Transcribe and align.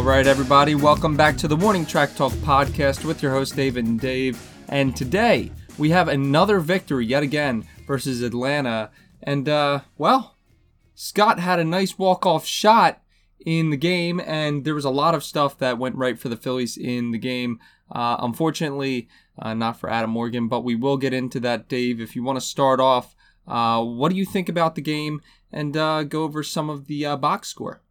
All 0.00 0.06
right, 0.06 0.26
everybody, 0.26 0.74
welcome 0.74 1.14
back 1.14 1.36
to 1.36 1.46
the 1.46 1.54
Warning 1.54 1.84
Track 1.84 2.16
Talk 2.16 2.32
podcast 2.32 3.04
with 3.04 3.22
your 3.22 3.32
host, 3.32 3.54
David 3.54 3.84
and 3.84 4.00
Dave. 4.00 4.40
And 4.70 4.96
today 4.96 5.52
we 5.76 5.90
have 5.90 6.08
another 6.08 6.58
victory 6.58 7.04
yet 7.04 7.22
again 7.22 7.66
versus 7.86 8.22
Atlanta. 8.22 8.90
And, 9.22 9.46
uh, 9.46 9.80
well, 9.98 10.38
Scott 10.94 11.38
had 11.38 11.58
a 11.58 11.64
nice 11.64 11.98
walk 11.98 12.24
off 12.24 12.46
shot 12.46 13.02
in 13.44 13.68
the 13.68 13.76
game, 13.76 14.22
and 14.24 14.64
there 14.64 14.74
was 14.74 14.86
a 14.86 14.90
lot 14.90 15.14
of 15.14 15.22
stuff 15.22 15.58
that 15.58 15.76
went 15.76 15.96
right 15.96 16.18
for 16.18 16.30
the 16.30 16.36
Phillies 16.36 16.78
in 16.78 17.10
the 17.10 17.18
game. 17.18 17.60
Uh, 17.92 18.16
unfortunately, 18.20 19.06
uh, 19.38 19.52
not 19.52 19.78
for 19.78 19.90
Adam 19.90 20.08
Morgan, 20.08 20.48
but 20.48 20.64
we 20.64 20.74
will 20.76 20.96
get 20.96 21.12
into 21.12 21.38
that, 21.40 21.68
Dave. 21.68 22.00
If 22.00 22.16
you 22.16 22.22
want 22.22 22.38
to 22.38 22.40
start 22.40 22.80
off, 22.80 23.14
uh, 23.46 23.84
what 23.84 24.08
do 24.08 24.16
you 24.16 24.24
think 24.24 24.48
about 24.48 24.76
the 24.76 24.80
game 24.80 25.20
and 25.52 25.76
uh, 25.76 26.04
go 26.04 26.22
over 26.22 26.42
some 26.42 26.70
of 26.70 26.86
the 26.86 27.04
uh, 27.04 27.16
box 27.18 27.48
score? 27.48 27.82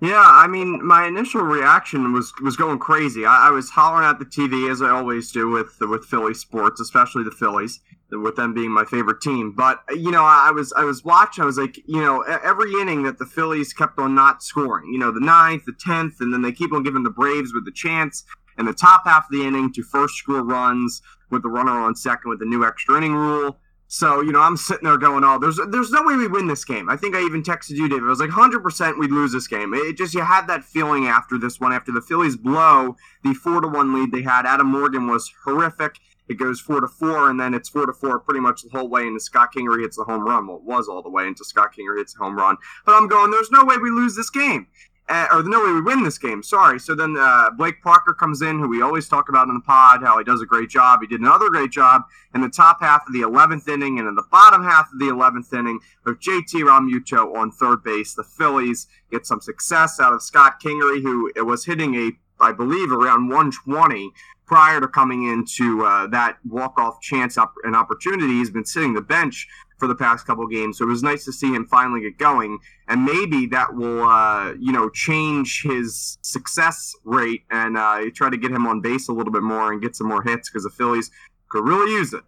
Yeah, 0.00 0.22
I 0.22 0.46
mean, 0.46 0.84
my 0.84 1.06
initial 1.06 1.40
reaction 1.40 2.12
was 2.12 2.30
was 2.42 2.54
going 2.56 2.78
crazy. 2.78 3.24
I, 3.24 3.48
I, 3.48 3.50
was 3.50 3.70
hollering 3.70 4.06
at 4.06 4.18
the 4.18 4.26
TV 4.26 4.70
as 4.70 4.82
I 4.82 4.90
always 4.90 5.32
do 5.32 5.48
with 5.48 5.74
with 5.80 6.04
Philly 6.04 6.34
sports, 6.34 6.80
especially 6.80 7.24
the 7.24 7.30
Phillies, 7.30 7.80
with 8.10 8.36
them 8.36 8.52
being 8.52 8.70
my 8.70 8.84
favorite 8.84 9.22
team. 9.22 9.52
But 9.56 9.80
you 9.88 10.10
know, 10.10 10.22
I, 10.22 10.48
I 10.48 10.50
was 10.50 10.70
I 10.74 10.84
was 10.84 11.02
watching. 11.02 11.42
I 11.42 11.46
was 11.46 11.56
like, 11.56 11.78
you 11.86 12.02
know, 12.02 12.20
every 12.20 12.72
inning 12.74 13.04
that 13.04 13.18
the 13.18 13.24
Phillies 13.24 13.72
kept 13.72 13.98
on 13.98 14.14
not 14.14 14.42
scoring. 14.42 14.92
You 14.92 14.98
know, 14.98 15.10
the 15.10 15.20
ninth, 15.20 15.64
the 15.64 15.72
tenth, 15.80 16.20
and 16.20 16.30
then 16.30 16.42
they 16.42 16.52
keep 16.52 16.74
on 16.74 16.82
giving 16.82 17.02
the 17.02 17.10
Braves 17.10 17.54
with 17.54 17.64
the 17.64 17.72
chance 17.72 18.22
in 18.58 18.66
the 18.66 18.74
top 18.74 19.06
half 19.06 19.24
of 19.24 19.30
the 19.30 19.46
inning 19.46 19.72
to 19.72 19.82
first 19.82 20.16
score 20.16 20.44
runs 20.44 21.00
with 21.30 21.42
the 21.42 21.48
runner 21.48 21.72
on 21.72 21.96
second 21.96 22.28
with 22.28 22.38
the 22.38 22.46
new 22.46 22.66
extra 22.66 22.98
inning 22.98 23.14
rule. 23.14 23.58
So 23.88 24.20
you 24.20 24.32
know, 24.32 24.40
I'm 24.40 24.56
sitting 24.56 24.84
there 24.84 24.98
going, 24.98 25.22
"Oh, 25.24 25.38
there's 25.38 25.60
there's 25.70 25.92
no 25.92 26.02
way 26.02 26.16
we 26.16 26.26
win 26.26 26.48
this 26.48 26.64
game." 26.64 26.88
I 26.88 26.96
think 26.96 27.14
I 27.14 27.20
even 27.20 27.42
texted 27.42 27.76
you, 27.76 27.88
David. 27.88 28.04
I 28.04 28.08
was 28.08 28.20
like, 28.20 28.30
"100 28.30 28.62
percent 28.62 28.98
we'd 28.98 29.12
lose 29.12 29.32
this 29.32 29.46
game." 29.46 29.72
It 29.74 29.96
just 29.96 30.14
you 30.14 30.22
had 30.22 30.48
that 30.48 30.64
feeling 30.64 31.06
after 31.06 31.38
this 31.38 31.60
one, 31.60 31.72
after 31.72 31.92
the 31.92 32.00
Phillies 32.02 32.36
blow 32.36 32.96
the 33.22 33.34
four 33.34 33.60
to 33.60 33.68
one 33.68 33.94
lead 33.94 34.10
they 34.10 34.22
had. 34.22 34.44
Adam 34.44 34.66
Morgan 34.66 35.06
was 35.06 35.32
horrific. 35.44 35.98
It 36.28 36.38
goes 36.38 36.60
four 36.60 36.80
to 36.80 36.88
four, 36.88 37.30
and 37.30 37.38
then 37.38 37.54
it's 37.54 37.68
four 37.68 37.86
to 37.86 37.92
four 37.92 38.18
pretty 38.18 38.40
much 38.40 38.62
the 38.62 38.70
whole 38.70 38.88
way 38.88 39.06
into 39.06 39.20
Scott 39.20 39.50
Kingery 39.54 39.82
hits 39.82 39.96
the 39.96 40.04
home 40.04 40.24
run. 40.24 40.48
Well, 40.48 40.56
it 40.56 40.64
was 40.64 40.88
all 40.88 41.02
the 41.02 41.10
way 41.10 41.28
into 41.28 41.44
Scott 41.44 41.70
Kingery 41.78 41.98
hits 41.98 42.14
the 42.14 42.24
home 42.24 42.36
run. 42.36 42.56
But 42.84 42.96
I'm 42.96 43.06
going, 43.06 43.30
"There's 43.30 43.52
no 43.52 43.64
way 43.64 43.76
we 43.76 43.90
lose 43.90 44.16
this 44.16 44.30
game." 44.30 44.66
Uh, 45.08 45.26
or 45.32 45.42
no 45.44 45.64
way 45.64 45.72
we 45.72 45.80
win 45.80 46.02
this 46.02 46.18
game. 46.18 46.42
Sorry. 46.42 46.80
So 46.80 46.94
then 46.94 47.16
uh, 47.18 47.50
Blake 47.50 47.80
Parker 47.82 48.12
comes 48.12 48.42
in, 48.42 48.58
who 48.58 48.68
we 48.68 48.82
always 48.82 49.08
talk 49.08 49.28
about 49.28 49.46
in 49.46 49.54
the 49.54 49.60
pod, 49.60 50.02
how 50.02 50.18
he 50.18 50.24
does 50.24 50.42
a 50.42 50.46
great 50.46 50.68
job. 50.68 51.00
He 51.00 51.06
did 51.06 51.20
another 51.20 51.48
great 51.48 51.70
job 51.70 52.02
in 52.34 52.40
the 52.40 52.48
top 52.48 52.80
half 52.80 53.06
of 53.06 53.12
the 53.12 53.20
11th 53.20 53.68
inning 53.68 53.98
and 53.98 54.08
in 54.08 54.16
the 54.16 54.24
bottom 54.32 54.64
half 54.64 54.92
of 54.92 54.98
the 54.98 55.06
11th 55.06 55.56
inning 55.56 55.78
with 56.04 56.20
JT 56.20 56.64
Realmuto 56.64 57.36
on 57.36 57.52
third 57.52 57.84
base. 57.84 58.14
The 58.14 58.24
Phillies 58.24 58.88
get 59.10 59.26
some 59.26 59.40
success 59.40 60.00
out 60.00 60.12
of 60.12 60.22
Scott 60.22 60.60
Kingery, 60.60 61.02
who 61.02 61.30
was 61.44 61.64
hitting 61.64 61.94
a, 61.94 62.10
I 62.40 62.52
believe, 62.52 62.90
around 62.90 63.28
120 63.28 64.10
prior 64.44 64.80
to 64.80 64.88
coming 64.88 65.24
into 65.24 65.84
uh, 65.84 66.06
that 66.06 66.38
walk-off 66.48 67.00
chance 67.00 67.36
and 67.64 67.76
opportunity. 67.76 68.34
He's 68.34 68.50
been 68.50 68.64
sitting 68.64 68.94
the 68.94 69.00
bench 69.00 69.48
for 69.78 69.88
the 69.88 69.94
past 69.94 70.26
couple 70.26 70.46
games. 70.46 70.78
So 70.78 70.84
it 70.84 70.88
was 70.88 71.02
nice 71.02 71.24
to 71.24 71.32
see 71.32 71.54
him 71.54 71.66
finally 71.66 72.00
get 72.00 72.18
going, 72.18 72.58
and 72.88 73.04
maybe 73.04 73.46
that 73.46 73.74
will, 73.74 74.02
uh, 74.02 74.52
you 74.58 74.72
know, 74.72 74.88
change 74.90 75.62
his 75.62 76.18
success 76.22 76.94
rate 77.04 77.42
and 77.50 77.76
uh, 77.76 78.00
try 78.14 78.30
to 78.30 78.36
get 78.36 78.52
him 78.52 78.66
on 78.66 78.80
base 78.80 79.08
a 79.08 79.12
little 79.12 79.32
bit 79.32 79.42
more 79.42 79.72
and 79.72 79.82
get 79.82 79.96
some 79.96 80.08
more 80.08 80.22
hits 80.22 80.48
because 80.48 80.64
the 80.64 80.70
Phillies 80.70 81.10
could 81.48 81.66
really 81.66 81.92
use 81.92 82.12
it. 82.12 82.22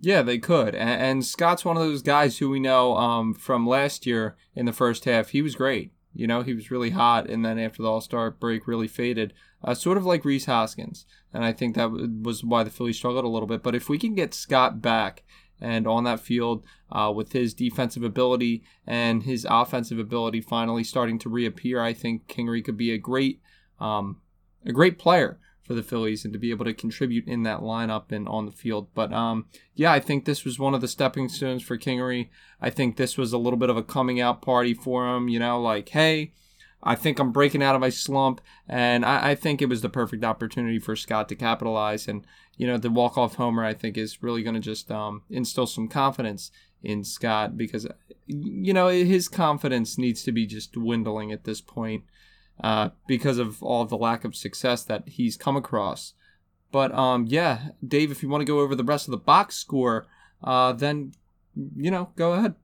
Yeah, 0.00 0.22
they 0.22 0.38
could. 0.38 0.74
And, 0.74 1.00
and, 1.00 1.24
Scott's 1.24 1.64
one 1.64 1.76
of 1.76 1.82
those 1.82 2.02
guys 2.02 2.38
who 2.38 2.50
we 2.50 2.60
know 2.60 2.96
um, 2.96 3.32
from 3.32 3.66
last 3.66 4.06
year 4.06 4.36
in 4.54 4.66
the 4.66 4.72
first 4.72 5.06
half. 5.06 5.30
He 5.30 5.40
was 5.40 5.54
great. 5.54 5.92
You 6.14 6.26
know, 6.26 6.42
he 6.42 6.54
was 6.54 6.70
really 6.70 6.90
hot, 6.90 7.28
and 7.28 7.44
then 7.44 7.58
after 7.58 7.82
the 7.82 7.90
All 7.90 8.00
Star 8.00 8.30
break, 8.30 8.66
really 8.66 8.88
faded, 8.88 9.34
uh, 9.62 9.74
sort 9.74 9.98
of 9.98 10.06
like 10.06 10.24
Rhys 10.24 10.46
Hoskins. 10.46 11.04
And 11.32 11.44
I 11.44 11.52
think 11.52 11.74
that 11.74 11.90
was 12.22 12.42
why 12.42 12.62
the 12.62 12.70
Phillies 12.70 12.96
struggled 12.96 13.24
a 13.24 13.28
little 13.28 13.46
bit. 13.46 13.62
But 13.62 13.74
if 13.74 13.88
we 13.88 13.98
can 13.98 14.14
get 14.14 14.32
Scott 14.32 14.80
back 14.80 15.24
and 15.60 15.86
on 15.86 16.04
that 16.04 16.20
field 16.20 16.62
uh, 16.92 17.12
with 17.14 17.32
his 17.32 17.54
defensive 17.54 18.02
ability 18.02 18.62
and 18.86 19.22
his 19.22 19.46
offensive 19.48 19.98
ability 19.98 20.40
finally 20.40 20.84
starting 20.84 21.18
to 21.20 21.28
reappear, 21.28 21.82
I 21.82 21.92
think 21.92 22.28
Kingery 22.28 22.64
could 22.64 22.76
be 22.76 22.92
a 22.92 22.98
great, 22.98 23.40
um, 23.80 24.20
a 24.64 24.72
great 24.72 24.98
player 24.98 25.38
for 25.62 25.74
the 25.74 25.82
Phillies 25.82 26.24
and 26.24 26.32
to 26.32 26.38
be 26.38 26.50
able 26.50 26.64
to 26.64 26.72
contribute 26.72 27.26
in 27.26 27.42
that 27.42 27.60
lineup 27.60 28.12
and 28.12 28.28
on 28.28 28.46
the 28.46 28.52
field. 28.52 28.88
But 28.94 29.12
um, 29.12 29.46
yeah, 29.74 29.92
I 29.92 30.00
think 30.00 30.24
this 30.24 30.44
was 30.44 30.58
one 30.58 30.74
of 30.74 30.80
the 30.80 30.88
stepping 30.88 31.28
stones 31.28 31.62
for 31.62 31.76
Kingery. 31.76 32.28
I 32.60 32.70
think 32.70 32.96
this 32.96 33.18
was 33.18 33.32
a 33.32 33.38
little 33.38 33.58
bit 33.58 33.70
of 33.70 33.76
a 33.76 33.82
coming 33.82 34.20
out 34.20 34.42
party 34.42 34.74
for 34.74 35.14
him. 35.14 35.28
You 35.28 35.38
know, 35.40 35.60
like 35.60 35.88
hey. 35.90 36.32
I 36.86 36.94
think 36.94 37.18
I'm 37.18 37.32
breaking 37.32 37.62
out 37.62 37.74
of 37.74 37.80
my 37.80 37.90
slump, 37.90 38.40
and 38.68 39.04
I, 39.04 39.30
I 39.30 39.34
think 39.34 39.60
it 39.60 39.68
was 39.68 39.82
the 39.82 39.88
perfect 39.88 40.24
opportunity 40.24 40.78
for 40.78 40.96
Scott 40.96 41.28
to 41.28 41.34
capitalize. 41.34 42.08
And 42.08 42.26
you 42.56 42.66
know, 42.66 42.78
the 42.78 42.90
walk 42.90 43.18
off 43.18 43.34
homer, 43.34 43.64
I 43.64 43.74
think, 43.74 43.98
is 43.98 44.22
really 44.22 44.42
going 44.42 44.54
to 44.54 44.60
just 44.60 44.90
um, 44.90 45.22
instill 45.28 45.66
some 45.66 45.88
confidence 45.88 46.50
in 46.82 47.04
Scott 47.04 47.56
because, 47.56 47.86
you 48.26 48.72
know, 48.72 48.88
his 48.88 49.28
confidence 49.28 49.98
needs 49.98 50.22
to 50.22 50.32
be 50.32 50.46
just 50.46 50.72
dwindling 50.72 51.32
at 51.32 51.44
this 51.44 51.60
point 51.60 52.04
uh, 52.62 52.90
because 53.06 53.38
of 53.38 53.62
all 53.62 53.84
the 53.84 53.96
lack 53.96 54.24
of 54.24 54.34
success 54.34 54.84
that 54.84 55.08
he's 55.08 55.36
come 55.36 55.56
across. 55.56 56.14
But 56.72 56.92
um, 56.94 57.26
yeah, 57.28 57.68
Dave, 57.86 58.10
if 58.10 58.22
you 58.22 58.28
want 58.28 58.40
to 58.40 58.46
go 58.46 58.60
over 58.60 58.74
the 58.74 58.84
rest 58.84 59.06
of 59.06 59.12
the 59.12 59.18
box 59.18 59.56
score, 59.56 60.06
uh, 60.42 60.72
then, 60.72 61.12
you 61.54 61.90
know, 61.90 62.10
go 62.16 62.32
ahead. 62.32 62.54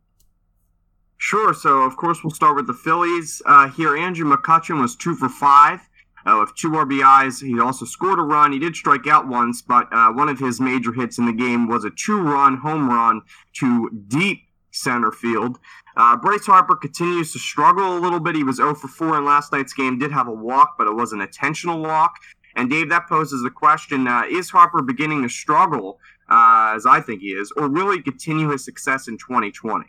Sure. 1.22 1.54
So, 1.54 1.82
of 1.82 1.96
course, 1.96 2.24
we'll 2.24 2.32
start 2.32 2.56
with 2.56 2.66
the 2.66 2.74
Phillies. 2.74 3.40
Uh, 3.46 3.68
here, 3.68 3.96
Andrew 3.96 4.28
McCutchen 4.28 4.80
was 4.80 4.96
two 4.96 5.14
for 5.14 5.28
five 5.28 5.78
uh, 6.26 6.38
with 6.40 6.52
two 6.56 6.70
RBIs. 6.70 7.40
He 7.40 7.60
also 7.60 7.84
scored 7.84 8.18
a 8.18 8.22
run. 8.22 8.50
He 8.50 8.58
did 8.58 8.74
strike 8.74 9.06
out 9.06 9.28
once, 9.28 9.62
but 9.62 9.86
uh, 9.92 10.10
one 10.10 10.28
of 10.28 10.40
his 10.40 10.60
major 10.60 10.92
hits 10.92 11.18
in 11.18 11.26
the 11.26 11.32
game 11.32 11.68
was 11.68 11.84
a 11.84 11.90
two-run 11.90 12.56
home 12.56 12.88
run 12.88 13.22
to 13.60 13.88
deep 14.08 14.40
center 14.72 15.12
field. 15.12 15.60
Uh, 15.96 16.16
Bryce 16.16 16.44
Harper 16.44 16.74
continues 16.74 17.32
to 17.34 17.38
struggle 17.38 17.96
a 17.96 18.00
little 18.00 18.18
bit. 18.18 18.34
He 18.34 18.42
was 18.42 18.56
0 18.56 18.74
for 18.74 18.88
4 18.88 19.18
in 19.18 19.24
last 19.24 19.52
night's 19.52 19.72
game. 19.72 20.00
Did 20.00 20.10
have 20.10 20.26
a 20.26 20.32
walk, 20.32 20.74
but 20.76 20.88
it 20.88 20.94
was 20.96 21.12
an 21.12 21.20
intentional 21.20 21.80
walk. 21.80 22.16
And 22.56 22.68
Dave, 22.68 22.88
that 22.88 23.08
poses 23.08 23.44
the 23.44 23.50
question: 23.50 24.08
uh, 24.08 24.24
Is 24.28 24.50
Harper 24.50 24.82
beginning 24.82 25.22
to 25.22 25.28
struggle, 25.28 26.00
uh, 26.28 26.72
as 26.74 26.84
I 26.84 27.00
think 27.00 27.20
he 27.20 27.28
is, 27.28 27.52
or 27.56 27.68
really 27.68 28.02
continue 28.02 28.50
his 28.50 28.64
success 28.64 29.06
in 29.06 29.18
2020? 29.18 29.86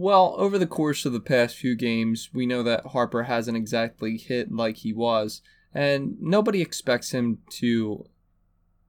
Well, 0.00 0.36
over 0.38 0.60
the 0.60 0.66
course 0.68 1.04
of 1.06 1.12
the 1.12 1.18
past 1.18 1.56
few 1.56 1.74
games, 1.74 2.30
we 2.32 2.46
know 2.46 2.62
that 2.62 2.86
Harper 2.86 3.24
hasn't 3.24 3.56
exactly 3.56 4.16
hit 4.16 4.52
like 4.52 4.76
he 4.76 4.92
was, 4.92 5.42
and 5.74 6.16
nobody 6.20 6.62
expects 6.62 7.10
him 7.10 7.38
to 7.54 8.06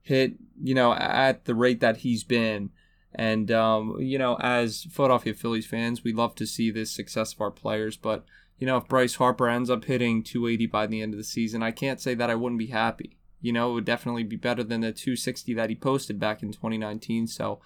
hit, 0.02 0.34
you 0.62 0.72
know, 0.72 0.94
at 0.94 1.46
the 1.46 1.54
rate 1.56 1.80
that 1.80 1.96
he's 1.96 2.22
been. 2.22 2.70
And, 3.12 3.50
um, 3.50 3.96
you 3.98 4.18
know, 4.18 4.36
as 4.38 4.86
Philadelphia 4.88 5.34
Phillies 5.34 5.66
fans, 5.66 6.04
we 6.04 6.12
love 6.12 6.36
to 6.36 6.46
see 6.46 6.70
this 6.70 6.92
success 6.92 7.32
of 7.34 7.40
our 7.40 7.50
players, 7.50 7.96
but, 7.96 8.24
you 8.60 8.68
know, 8.68 8.76
if 8.76 8.86
Bryce 8.86 9.16
Harper 9.16 9.48
ends 9.48 9.68
up 9.68 9.86
hitting 9.86 10.22
280 10.22 10.66
by 10.66 10.86
the 10.86 11.02
end 11.02 11.12
of 11.12 11.18
the 11.18 11.24
season, 11.24 11.60
I 11.60 11.72
can't 11.72 12.00
say 12.00 12.14
that 12.14 12.30
I 12.30 12.36
wouldn't 12.36 12.60
be 12.60 12.68
happy. 12.68 13.16
You 13.40 13.52
know, 13.52 13.72
it 13.72 13.74
would 13.74 13.84
definitely 13.84 14.22
be 14.22 14.36
better 14.36 14.62
than 14.62 14.82
the 14.82 14.92
260 14.92 15.54
that 15.54 15.70
he 15.70 15.74
posted 15.74 16.20
back 16.20 16.40
in 16.40 16.52
2019. 16.52 17.26
So, 17.26 17.58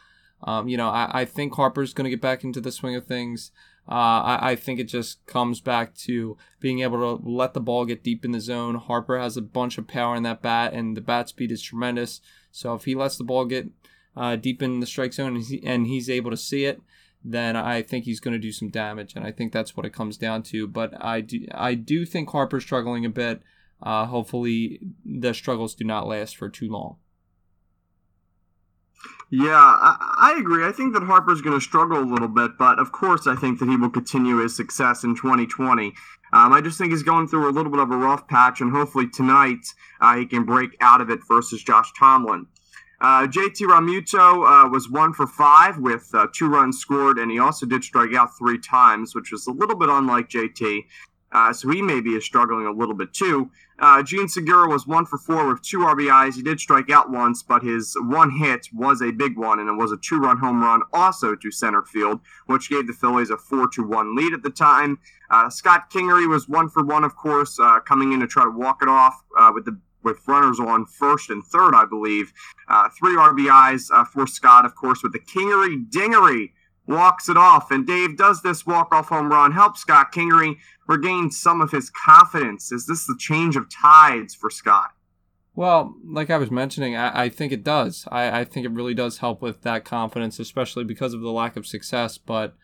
um, 0.44 0.69
you 0.69 0.77
know, 0.77 0.88
I, 0.88 1.10
I 1.12 1.25
think 1.25 1.55
Harper's 1.55 1.94
going 1.94 2.05
to 2.05 2.10
get 2.10 2.21
back 2.21 2.44
into 2.44 2.60
the 2.60 2.71
swing 2.71 2.94
of 2.94 3.06
things. 3.06 3.50
Uh, 3.88 3.93
I, 3.93 4.38
I, 4.50 4.56
think 4.56 4.81
it 4.81 4.84
just 4.84 5.25
comes 5.27 5.60
back 5.60 5.94
to 5.97 6.38
being 6.59 6.81
able 6.81 6.99
to 6.99 7.28
let 7.28 7.53
the 7.53 7.60
ball 7.60 7.84
get 7.84 8.03
deep 8.03 8.25
in 8.25 8.32
the 8.32 8.41
zone. 8.41 8.76
Harper 8.76 9.19
has 9.19 9.37
a 9.37 9.43
bunch 9.43 9.76
of 9.76 9.87
power 9.87 10.17
in 10.17 10.23
that 10.23 10.41
bat, 10.41 10.73
and 10.73 10.96
the 10.96 11.02
bat 11.02 11.29
speed 11.29 11.52
is 11.52 11.61
tremendous. 11.61 12.23
So 12.50 12.75
if 12.75 12.85
he 12.85 12.94
lets 12.94 13.19
the 13.19 13.25
ball 13.25 13.44
get 13.44 13.69
uh, 14.17 14.37
deep 14.37 14.62
in 14.62 14.81
the 14.81 14.87
strike 14.87 15.12
zone 15.12 15.37
and, 15.37 15.44
he, 15.44 15.62
and 15.67 15.87
he's 15.87 16.08
able 16.08 16.31
to 16.31 16.37
see 16.37 16.64
it, 16.64 16.81
then 17.23 17.56
I 17.56 17.82
think 17.82 18.05
he's 18.05 18.20
going 18.20 18.32
to 18.32 18.38
do 18.38 18.52
some 18.52 18.69
damage, 18.69 19.14
and 19.17 19.25
I 19.25 19.32
think 19.32 19.52
that's 19.52 19.76
what 19.76 19.87
it 19.87 19.94
comes 19.94 20.17
down 20.17 20.43
to. 20.44 20.67
But 20.67 20.93
I 21.02 21.20
do, 21.20 21.47
I 21.52 21.75
do 21.75 22.05
think 22.05 22.31
Harper's 22.31 22.64
struggling 22.64 23.05
a 23.05 23.11
bit. 23.11 23.43
Uh, 23.82 24.06
hopefully, 24.06 24.81
the 25.05 25.35
struggles 25.35 25.75
do 25.75 25.85
not 25.85 26.06
last 26.06 26.37
for 26.37 26.49
too 26.49 26.70
long. 26.70 26.97
Yeah, 29.37 29.57
I, 29.57 30.33
I, 30.37 30.39
agree. 30.39 30.65
I 30.65 30.71
think 30.71 30.95
that 30.95 31.03
Harper's 31.03 31.41
going 31.41 31.59
to 31.59 31.61
struggle 31.61 31.99
a 31.99 32.07
little 32.07 32.29
bit, 32.29 32.57
but 32.57 32.79
of 32.79 32.93
course, 32.93 33.27
I 33.27 33.35
think 33.35 33.59
that 33.59 33.69
he 33.69 33.77
will 33.77 33.91
continue 33.91 34.37
his 34.37 34.55
success 34.55 35.03
in 35.03 35.17
2020. 35.17 35.89
Um, 36.33 36.53
I 36.53 36.61
just 36.61 36.79
think 36.79 36.93
he's 36.93 37.03
going 37.03 37.27
through 37.27 37.49
a 37.49 37.51
little 37.51 37.73
bit 37.73 37.81
of 37.81 37.91
a 37.91 37.97
rough 37.97 38.29
patch, 38.29 38.61
and 38.61 38.71
hopefully 38.71 39.09
tonight 39.09 39.67
uh, 40.01 40.15
he 40.15 40.25
can 40.25 40.45
break 40.45 40.77
out 40.81 41.01
of 41.01 41.11
it 41.11 41.19
versus 41.27 41.65
Josh 41.65 41.93
Tomlin. 41.99 42.47
Uh, 43.01 43.27
JT 43.27 43.57
Realmuto 43.63 44.67
uh, 44.67 44.69
was 44.69 44.89
one 44.89 45.13
for 45.13 45.27
five 45.27 45.79
with 45.79 46.09
uh, 46.15 46.29
two 46.33 46.49
runs 46.49 46.79
scored, 46.79 47.19
and 47.19 47.29
he 47.29 47.41
also 47.41 47.67
did 47.67 47.83
strike 47.83 48.15
out 48.15 48.39
three 48.39 48.61
times, 48.61 49.17
which 49.17 49.33
was 49.33 49.49
a 49.49 49.53
little 49.53 49.77
bit 49.77 49.89
unlike 49.89 50.29
JT. 50.29 50.85
Uh, 51.35 51.53
so 51.53 51.69
he 51.69 51.83
maybe 51.83 52.11
is 52.11 52.25
struggling 52.25 52.67
a 52.67 52.71
little 52.71 52.95
bit 52.95 53.13
too. 53.13 53.51
Uh, 53.81 54.03
Jean 54.05 54.29
Segura 54.29 54.69
was 54.69 54.87
one 54.87 55.05
for 55.05 55.19
four 55.19 55.49
with 55.49 55.61
two 55.63 55.79
RBIs. 55.79 56.37
He 56.37 56.43
did 56.43 56.61
strike 56.61 56.91
out 56.91 57.11
once, 57.11 57.43
but 57.43 57.63
his 57.63 57.97
one 58.01 58.31
hit 58.31 58.69
was 58.73 59.03
a 59.03 59.11
big 59.11 59.37
one, 59.37 59.59
and 59.59 59.69
it 59.69 59.73
was 59.73 59.91
a 59.91 59.97
two 59.97 60.21
run 60.21 60.39
home 60.39 60.63
run 60.63 60.83
also 60.93 61.35
to 61.35 61.51
center 61.51 61.83
field, 61.83 62.21
which 62.47 62.71
gave 62.71 62.87
the 62.87 62.93
Phillies 62.93 63.31
a 63.31 63.37
4 63.37 63.69
to 63.71 63.83
1 63.83 64.15
lead 64.15 64.33
at 64.33 64.45
the 64.45 64.51
time. 64.51 65.01
Uh, 65.29 65.51
Scott 65.51 65.91
Kingery 65.91 66.29
was 66.29 66.49
one 66.49 66.69
for 66.69 66.85
one, 66.85 67.03
of 67.03 67.17
course, 67.17 67.59
uh, 67.59 67.81
coming 67.81 68.13
in 68.13 68.21
to 68.21 68.29
try 68.29 68.45
to 68.45 68.51
walk 68.51 68.79
it 68.81 68.89
off 68.89 69.25
uh, 69.37 69.51
with 69.53 69.65
the 69.65 69.79
with 70.05 70.19
runners 70.29 70.61
on 70.61 70.85
first 70.85 71.31
and 71.31 71.43
third, 71.47 71.75
I 71.75 71.87
believe. 71.87 72.31
Uh, 72.69 72.91
three 72.91 73.17
RBIs 73.17 73.89
for 74.13 74.27
Scott, 74.27 74.67
of 74.67 74.75
course, 74.75 75.03
with 75.03 75.15
the 75.15 75.19
Kingery 75.19 75.89
Dingery 75.89 76.51
walks 76.87 77.29
it 77.29 77.37
off. 77.37 77.71
And 77.71 77.87
Dave 77.87 78.17
does 78.17 78.43
this 78.43 78.67
walk-off 78.67 79.09
home 79.09 79.31
run 79.31 79.53
help 79.53 79.77
Scott 79.77 80.13
Kingery 80.13 80.57
regain 80.87 81.31
some 81.31 81.61
of 81.61 81.71
his 81.71 81.91
confidence? 81.91 82.73
Is 82.73 82.87
this 82.87 83.07
the 83.07 83.17
change 83.19 83.57
of 83.57 83.69
tides 83.71 84.35
for 84.35 84.51
Scott? 84.51 84.91
Well, 85.57 85.95
like 86.05 86.31
I 86.31 86.37
was 86.37 86.51
mentioning, 86.51 86.97
I, 86.97 87.25
I 87.25 87.29
think 87.29 87.53
it 87.53 87.63
does. 87.63 88.09
I, 88.11 88.41
I, 88.41 88.45
think 88.45 88.67
it 88.67 88.73
really 88.73 88.95
does 88.95 89.19
help 89.19 89.41
with 89.41 89.63
that 89.63 89.85
confidence, 89.85 90.41
especially 90.41 90.83
because 90.83 91.15
of 91.15 91.21
the 91.21 91.31
lack 91.31 91.57
of 91.57 91.65
success. 91.65 92.19
But, 92.19 92.57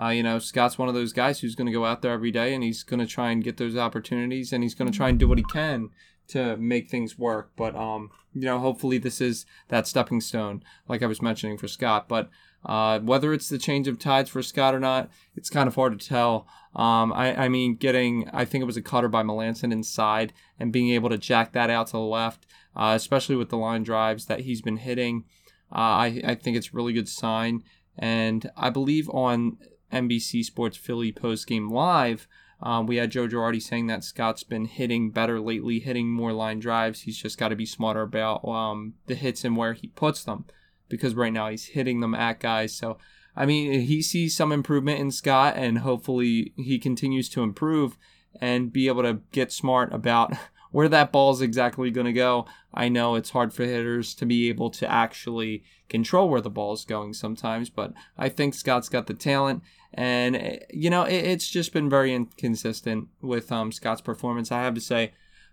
uh, 0.00 0.08
you 0.08 0.22
know, 0.22 0.38
Scott's 0.38 0.76
one 0.76 0.88
of 0.88 0.94
those 0.94 1.14
guys 1.14 1.40
who's 1.40 1.54
going 1.54 1.66
to 1.66 1.72
go 1.72 1.86
out 1.86 2.02
there 2.02 2.12
every 2.12 2.30
day 2.30 2.52
and 2.52 2.62
he's 2.62 2.82
going 2.82 3.00
to 3.00 3.06
try 3.06 3.30
and 3.30 3.42
get 3.42 3.56
those 3.56 3.78
opportunities 3.78 4.52
and 4.52 4.62
he's 4.62 4.74
going 4.74 4.90
to 4.90 4.96
try 4.96 5.08
and 5.08 5.18
do 5.18 5.26
what 5.26 5.38
he 5.38 5.44
can 5.44 5.88
to 6.28 6.56
make 6.58 6.90
things 6.90 7.18
work. 7.18 7.52
But, 7.56 7.74
um, 7.74 8.10
you 8.34 8.42
know, 8.42 8.58
hopefully 8.58 8.98
this 8.98 9.22
is 9.22 9.46
that 9.68 9.86
stepping 9.86 10.20
stone, 10.20 10.62
like 10.86 11.02
I 11.02 11.06
was 11.06 11.22
mentioning 11.22 11.56
for 11.56 11.68
Scott. 11.68 12.08
But 12.08 12.28
uh, 12.64 12.98
whether 13.00 13.32
it's 13.32 13.48
the 13.48 13.58
change 13.58 13.88
of 13.88 13.98
tides 13.98 14.30
for 14.30 14.42
Scott 14.42 14.74
or 14.74 14.80
not, 14.80 15.10
it's 15.36 15.50
kind 15.50 15.66
of 15.66 15.74
hard 15.74 15.98
to 15.98 16.08
tell. 16.08 16.46
Um, 16.74 17.12
I, 17.12 17.44
I, 17.44 17.48
mean, 17.48 17.76
getting, 17.76 18.28
I 18.32 18.44
think 18.44 18.62
it 18.62 18.66
was 18.66 18.76
a 18.76 18.82
cutter 18.82 19.08
by 19.08 19.22
Melancon 19.22 19.72
inside 19.72 20.32
and 20.58 20.72
being 20.72 20.90
able 20.90 21.10
to 21.10 21.18
jack 21.18 21.52
that 21.52 21.70
out 21.70 21.88
to 21.88 21.92
the 21.92 22.00
left, 22.00 22.46
uh, 22.74 22.92
especially 22.96 23.36
with 23.36 23.50
the 23.50 23.56
line 23.56 23.82
drives 23.82 24.26
that 24.26 24.40
he's 24.40 24.62
been 24.62 24.78
hitting, 24.78 25.24
uh, 25.72 25.78
I, 25.78 26.22
I 26.24 26.34
think 26.34 26.56
it's 26.56 26.68
a 26.68 26.76
really 26.76 26.92
good 26.92 27.08
sign. 27.08 27.62
And 27.96 28.50
I 28.56 28.70
believe 28.70 29.08
on 29.10 29.58
NBC 29.92 30.44
Sports 30.44 30.76
Philly 30.76 31.12
post 31.12 31.46
game 31.46 31.68
live, 31.68 32.26
um, 32.60 32.86
we 32.86 32.96
had 32.96 33.10
Joe 33.10 33.28
Girardi 33.28 33.60
saying 33.60 33.88
that 33.88 34.04
Scott's 34.04 34.42
been 34.42 34.64
hitting 34.64 35.10
better 35.10 35.38
lately, 35.38 35.80
hitting 35.80 36.10
more 36.10 36.32
line 36.32 36.60
drives. 36.60 37.02
He's 37.02 37.18
just 37.18 37.38
got 37.38 37.48
to 37.48 37.56
be 37.56 37.66
smarter 37.66 38.02
about 38.02 38.44
um, 38.46 38.94
the 39.06 39.14
hits 39.14 39.44
and 39.44 39.56
where 39.56 39.74
he 39.74 39.88
puts 39.88 40.24
them 40.24 40.46
because 40.88 41.14
right 41.14 41.32
now 41.32 41.48
he's 41.48 41.66
hitting 41.66 42.00
them 42.00 42.14
at 42.14 42.40
guys. 42.40 42.74
So, 42.74 42.98
I 43.36 43.46
mean, 43.46 43.80
he 43.80 44.02
sees 44.02 44.36
some 44.36 44.52
improvement 44.52 45.00
in 45.00 45.10
Scott, 45.10 45.54
and 45.56 45.78
hopefully 45.78 46.52
he 46.56 46.78
continues 46.78 47.28
to 47.30 47.42
improve 47.42 47.96
and 48.40 48.72
be 48.72 48.88
able 48.88 49.02
to 49.02 49.20
get 49.32 49.52
smart 49.52 49.92
about 49.92 50.34
where 50.70 50.88
that 50.88 51.12
ball 51.12 51.32
is 51.32 51.40
exactly 51.40 51.90
going 51.90 52.06
to 52.06 52.12
go. 52.12 52.46
I 52.72 52.88
know 52.88 53.14
it's 53.14 53.30
hard 53.30 53.52
for 53.52 53.64
hitters 53.64 54.12
to 54.16 54.26
be 54.26 54.48
able 54.48 54.70
to 54.70 54.90
actually 54.90 55.62
control 55.88 56.28
where 56.28 56.40
the 56.40 56.50
ball 56.50 56.72
is 56.72 56.84
going 56.84 57.14
sometimes, 57.14 57.70
but 57.70 57.92
I 58.18 58.28
think 58.28 58.54
Scott's 58.54 58.88
got 58.88 59.06
the 59.06 59.14
talent. 59.14 59.62
And, 59.92 60.60
you 60.70 60.90
know, 60.90 61.04
it, 61.04 61.14
it's 61.24 61.48
just 61.48 61.72
been 61.72 61.88
very 61.88 62.12
inconsistent 62.12 63.06
with 63.22 63.52
um, 63.52 63.70
Scott's 63.70 64.00
performance. 64.00 64.50
I 64.50 64.62
have 64.62 64.74
to 64.74 64.80
say, 64.80 65.12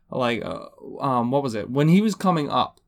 like, 0.09 0.43
uh, 0.43 0.65
um, 0.99 1.29
what 1.29 1.43
was 1.43 1.53
it? 1.53 1.69
When 1.69 1.87
he 1.87 2.01
was 2.01 2.15
coming 2.15 2.49
up, 2.49 2.80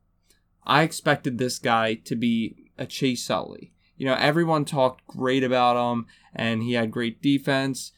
I 0.66 0.82
expected 0.82 1.38
this 1.38 1.58
guy 1.58 1.94
to 1.94 2.16
be 2.16 2.70
a 2.78 2.86
Chase 2.86 3.28
Utley. 3.30 3.72
You 3.96 4.06
know, 4.06 4.14
everyone 4.14 4.64
talked 4.64 5.06
great 5.06 5.44
about 5.44 5.76
him, 5.76 6.06
and 6.34 6.62
he 6.62 6.72
had 6.72 6.90
great 6.90 7.22
defense. 7.22 7.92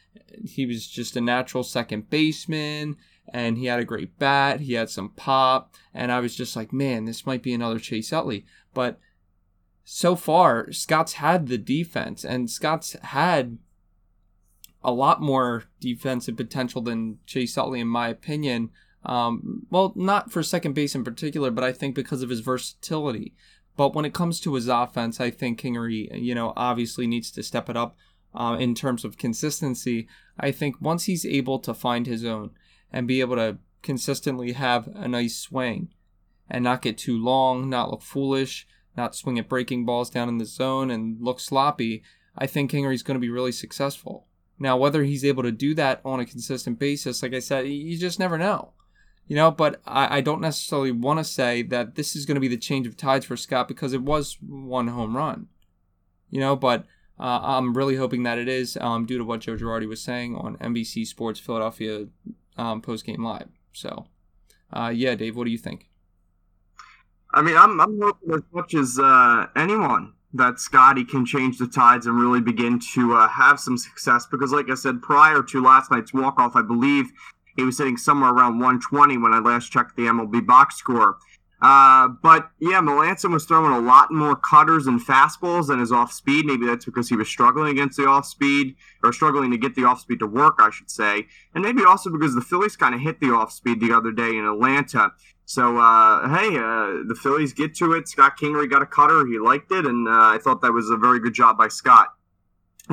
He 0.45 0.67
was 0.67 0.87
just 0.87 1.17
a 1.17 1.21
natural 1.21 1.63
second 1.63 2.11
baseman, 2.11 2.97
and 3.33 3.57
he 3.57 3.67
had 3.67 3.81
a 3.81 3.85
great 3.85 4.19
bat. 4.19 4.61
He 4.61 4.75
had 4.75 4.91
some 4.91 5.11
pop, 5.11 5.75
and 5.95 6.13
I 6.13 6.21
was 6.21 6.37
just 6.37 6.55
like, 6.57 6.73
man, 6.73 7.05
this 7.05 7.27
might 7.27 7.43
be 7.43 7.55
another 7.55 7.79
Chase 7.79 8.13
Utley. 8.13 8.45
But 8.75 8.99
so 9.85 10.17
far, 10.17 10.71
Scott's 10.73 11.15
had 11.15 11.47
the 11.47 11.59
defense, 11.59 12.25
and 12.25 12.51
Scott's 12.51 12.95
had 13.03 13.59
a 14.83 14.93
lot 14.93 15.21
more 15.21 15.65
defensive 15.81 16.37
potential 16.37 16.83
than 16.83 17.19
Chase 17.27 17.57
Utley, 17.57 17.81
in 17.81 17.89
my 17.89 18.09
opinion. 18.09 18.71
Um, 19.07 19.67
well, 19.71 19.93
not 19.95 20.33
for 20.33 20.43
second 20.43 20.75
base 20.75 20.95
in 20.95 21.05
particular, 21.05 21.51
but 21.51 21.65
I 21.65 21.73
think 21.73 21.95
because 21.95 22.23
of 22.23 22.29
his 22.29 22.41
versatility. 22.41 23.35
But 23.77 23.95
when 23.95 24.05
it 24.05 24.15
comes 24.15 24.41
to 24.41 24.55
his 24.55 24.69
offense, 24.69 25.21
I 25.21 25.31
think 25.31 25.61
Kingery, 25.61 26.21
you 26.21 26.35
know, 26.35 26.53
obviously 26.57 27.07
needs 27.07 27.31
to 27.33 27.43
step 27.43 27.71
it 27.71 27.77
up 27.77 27.97
uh, 28.35 28.57
in 28.59 28.75
terms 28.75 29.05
of 29.05 29.17
consistency. 29.17 30.09
I 30.39 30.51
think 30.51 30.81
once 30.81 31.05
he's 31.05 31.25
able 31.25 31.59
to 31.61 31.73
find 31.73 32.07
his 32.07 32.25
own 32.25 32.51
and 32.93 33.07
be 33.07 33.21
able 33.21 33.37
to 33.37 33.59
consistently 33.83 34.53
have 34.53 34.89
a 34.89 35.07
nice 35.07 35.39
swing 35.39 35.89
and 36.51 36.65
not 36.65 36.83
get 36.83 36.99
too 36.99 37.23
long, 37.23 37.71
not 37.71 37.91
look 37.91 38.03
foolish, 38.03 38.67
not 38.97 39.15
swing 39.15 39.39
at 39.39 39.49
breaking 39.49 39.85
balls 39.85 40.11
down 40.11 40.29
in 40.29 40.39
the 40.39 40.45
zone 40.45 40.91
and 40.91 41.21
look 41.21 41.39
sloppy, 41.39 42.03
I 42.37 42.47
think 42.47 42.73
Kingery's 42.73 43.03
going 43.03 43.17
to 43.17 43.21
be 43.21 43.31
really 43.31 43.53
successful. 43.53 44.27
Now, 44.59 44.77
whether 44.77 45.05
he's 45.05 45.25
able 45.25 45.43
to 45.43 45.53
do 45.53 45.75
that 45.75 46.01
on 46.05 46.19
a 46.19 46.27
consistent 46.27 46.79
basis, 46.79 47.23
like 47.23 47.35
I 47.35 47.41
said, 47.41 47.69
you 47.69 47.99
just 47.99 48.19
never 48.19 48.39
know. 48.39 48.73
You 49.27 49.35
know, 49.35 49.51
but 49.51 49.81
I, 49.85 50.19
I 50.19 50.21
don't 50.21 50.41
necessarily 50.41 50.93
want 50.93 51.19
to 51.19 51.25
say 51.25 51.63
that 51.63 51.97
this 51.97 52.15
is 52.15 52.27
going 52.27 52.37
to 52.37 52.41
be 52.41 52.49
the 52.49 52.57
change 52.57 52.87
of 52.87 52.97
tides 52.97 53.27
for 53.27 53.37
Scott 53.37 53.67
because 53.67 53.93
it 53.93 54.03
was 54.03 54.39
one 54.41 54.89
home 54.89 55.17
run. 55.17 55.49
You 56.31 56.41
know, 56.41 56.55
but 56.55 56.85
uh, 57.19 57.41
I'm 57.43 57.75
really 57.75 57.97
hoping 57.97 58.23
that 58.25 58.39
it 58.39 58.49
is 58.49 58.77
um, 58.81 59.07
due 59.07 59.19
to 59.19 59.25
what 59.25 59.41
Joe 59.41 59.57
Girardi 59.57 59.89
was 59.89 60.03
saying 60.03 60.37
on 60.37 60.57
NBC 60.59 61.07
Sports 61.07 61.41
Philadelphia 61.41 62.07
um, 62.57 62.83
post 62.83 63.05
game 63.05 63.25
live. 63.25 63.49
So, 63.73 64.07
uh, 64.73 64.93
yeah, 64.95 65.15
Dave, 65.15 65.37
what 65.37 65.45
do 65.45 65.51
you 65.51 65.59
think? 65.59 65.89
I 67.33 67.43
mean, 67.43 67.57
I'm, 67.57 67.81
I'm 67.81 68.01
hoping 68.01 68.35
as 68.35 68.43
much 68.53 68.75
as 68.75 68.99
uh, 68.99 69.47
anyone 69.57 70.13
that 70.35 70.61
Scotty 70.61 71.05
can 71.05 71.25
change 71.25 71.59
the 71.59 71.67
tides 71.67 72.07
and 72.07 72.19
really 72.19 72.41
begin 72.41 72.79
to 72.95 73.15
uh, 73.15 73.29
have 73.29 73.59
some 73.59 73.79
success 73.79 74.27
because, 74.27 74.53
like 74.53 74.71
I 74.71 74.75
said, 74.75 75.03
prior 75.03 75.43
to 75.43 75.63
last 75.63 75.91
night's 75.91 76.13
walk 76.13 76.39
off, 76.39 76.57
I 76.57 76.63
believe 76.63 77.11
he 77.57 77.63
was 77.65 77.77
sitting 77.77 77.97
somewhere 77.97 78.31
around 78.31 78.59
120 78.59 79.19
when 79.19 79.33
I 79.33 79.39
last 79.39 79.73
checked 79.73 79.97
the 79.97 80.03
MLB 80.03 80.47
box 80.47 80.77
score. 80.77 81.17
Uh, 81.63 82.09
but 82.23 82.51
yeah, 82.61 82.81
Melancon 82.81 83.33
was 83.33 83.47
throwing 83.47 83.73
a 83.73 83.81
lot 83.81 84.13
more 84.13 84.37
cutters 84.37 84.87
and 84.87 85.01
fastballs 85.01 85.69
than 85.69 85.81
his 85.81 85.91
off 85.91 86.13
speed. 86.13 86.45
Maybe 86.45 86.67
that's 86.67 86.85
because 86.85 87.09
he 87.09 87.17
was 87.17 87.29
struggling 87.29 87.71
against 87.71 87.97
the 87.97 88.07
off 88.07 88.27
speed 88.27 88.77
or 89.03 89.13
struggling 89.13 89.51
to 89.53 89.59
get 89.59 89.75
the 89.75 89.85
off 89.85 90.01
speed 90.01 90.19
to 90.19 90.27
work, 90.27 90.57
I 90.59 90.71
should 90.71 90.91
say. 90.91 91.27
And 91.55 91.65
maybe 91.65 91.83
also 91.83 92.11
because 92.11 92.35
the 92.35 92.43
Phillies 92.43 92.77
kind 92.77 92.95
of 92.95 93.01
hit 93.01 93.21
the 93.21 93.31
off 93.31 93.53
speed 93.53 93.81
the 93.81 93.93
other 93.93 94.13
day 94.13 94.37
in 94.37 94.45
Atlanta. 94.45 95.13
So, 95.47 95.79
uh, 95.79 96.29
hey, 96.29 96.49
uh, 96.59 97.05
the 97.07 97.17
Phillies 97.21 97.55
get 97.55 97.75
to 97.77 97.93
it. 97.93 98.09
Scott 98.09 98.37
Kingery 98.39 98.69
got 98.69 98.83
a 98.83 98.87
cutter. 98.87 99.27
He 99.27 99.39
liked 99.39 99.73
it. 99.73 99.87
And 99.87 100.07
uh, 100.07 100.11
I 100.13 100.39
thought 100.43 100.61
that 100.61 100.73
was 100.73 100.91
a 100.91 100.97
very 100.97 101.21
good 101.21 101.35
job 101.35 101.57
by 101.57 101.69
Scott. 101.69 102.09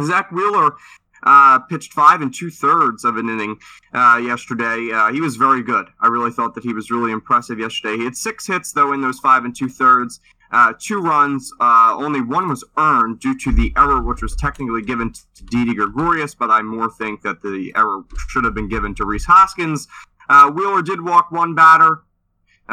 Zack 0.02 0.32
Wheeler 0.32 0.76
uh, 1.24 1.60
pitched 1.60 1.94
five 1.94 2.22
and 2.22 2.34
two 2.34 2.50
thirds 2.50 3.04
of 3.04 3.18
an 3.18 3.30
inning 3.30 3.58
uh, 3.94 4.20
yesterday. 4.24 4.92
Uh, 4.94 5.12
he 5.12 5.22
was 5.22 5.36
very 5.36 5.64
good. 5.64 5.88
I 6.00 6.08
really 6.08 6.32
thought 6.32 6.56
that 6.56 6.64
he 6.64 6.74
was 6.74 6.92
really 6.92 7.12
impressive 7.12 7.60
yesterday. 7.60 7.98
He 7.98 8.04
had 8.04 8.16
six 8.16 8.48
hits 8.48 8.72
though 8.72 8.94
in 8.94 9.02
those 9.02 9.20
five 9.20 9.46
and 9.46 9.56
two 9.56 9.70
thirds. 9.70 10.20
Uh, 10.52 10.72
two 10.80 11.02
runs, 11.02 11.52
uh, 11.60 11.96
only 11.98 12.22
one 12.22 12.48
was 12.48 12.64
earned 12.78 13.20
due 13.20 13.36
to 13.36 13.52
the 13.52 13.74
error, 13.76 14.04
which 14.04 14.22
was 14.22 14.36
technically 14.36 14.84
given 14.84 15.12
to 15.12 15.44
Didi 15.46 15.74
Gregorius, 15.74 16.36
but 16.36 16.52
I 16.52 16.62
more 16.62 16.92
think 16.92 17.24
that 17.24 17.42
the 17.42 17.74
error 17.76 18.04
should 18.30 18.44
have 18.44 18.54
been 18.54 18.70
given 18.70 18.94
to 18.96 19.06
Rhys 19.06 19.26
Hoskins. 19.26 19.88
Uh, 20.30 20.52
Wheeler 20.52 20.84
did 20.84 21.02
walk 21.04 21.32
one 21.32 21.56
batter, 21.56 22.04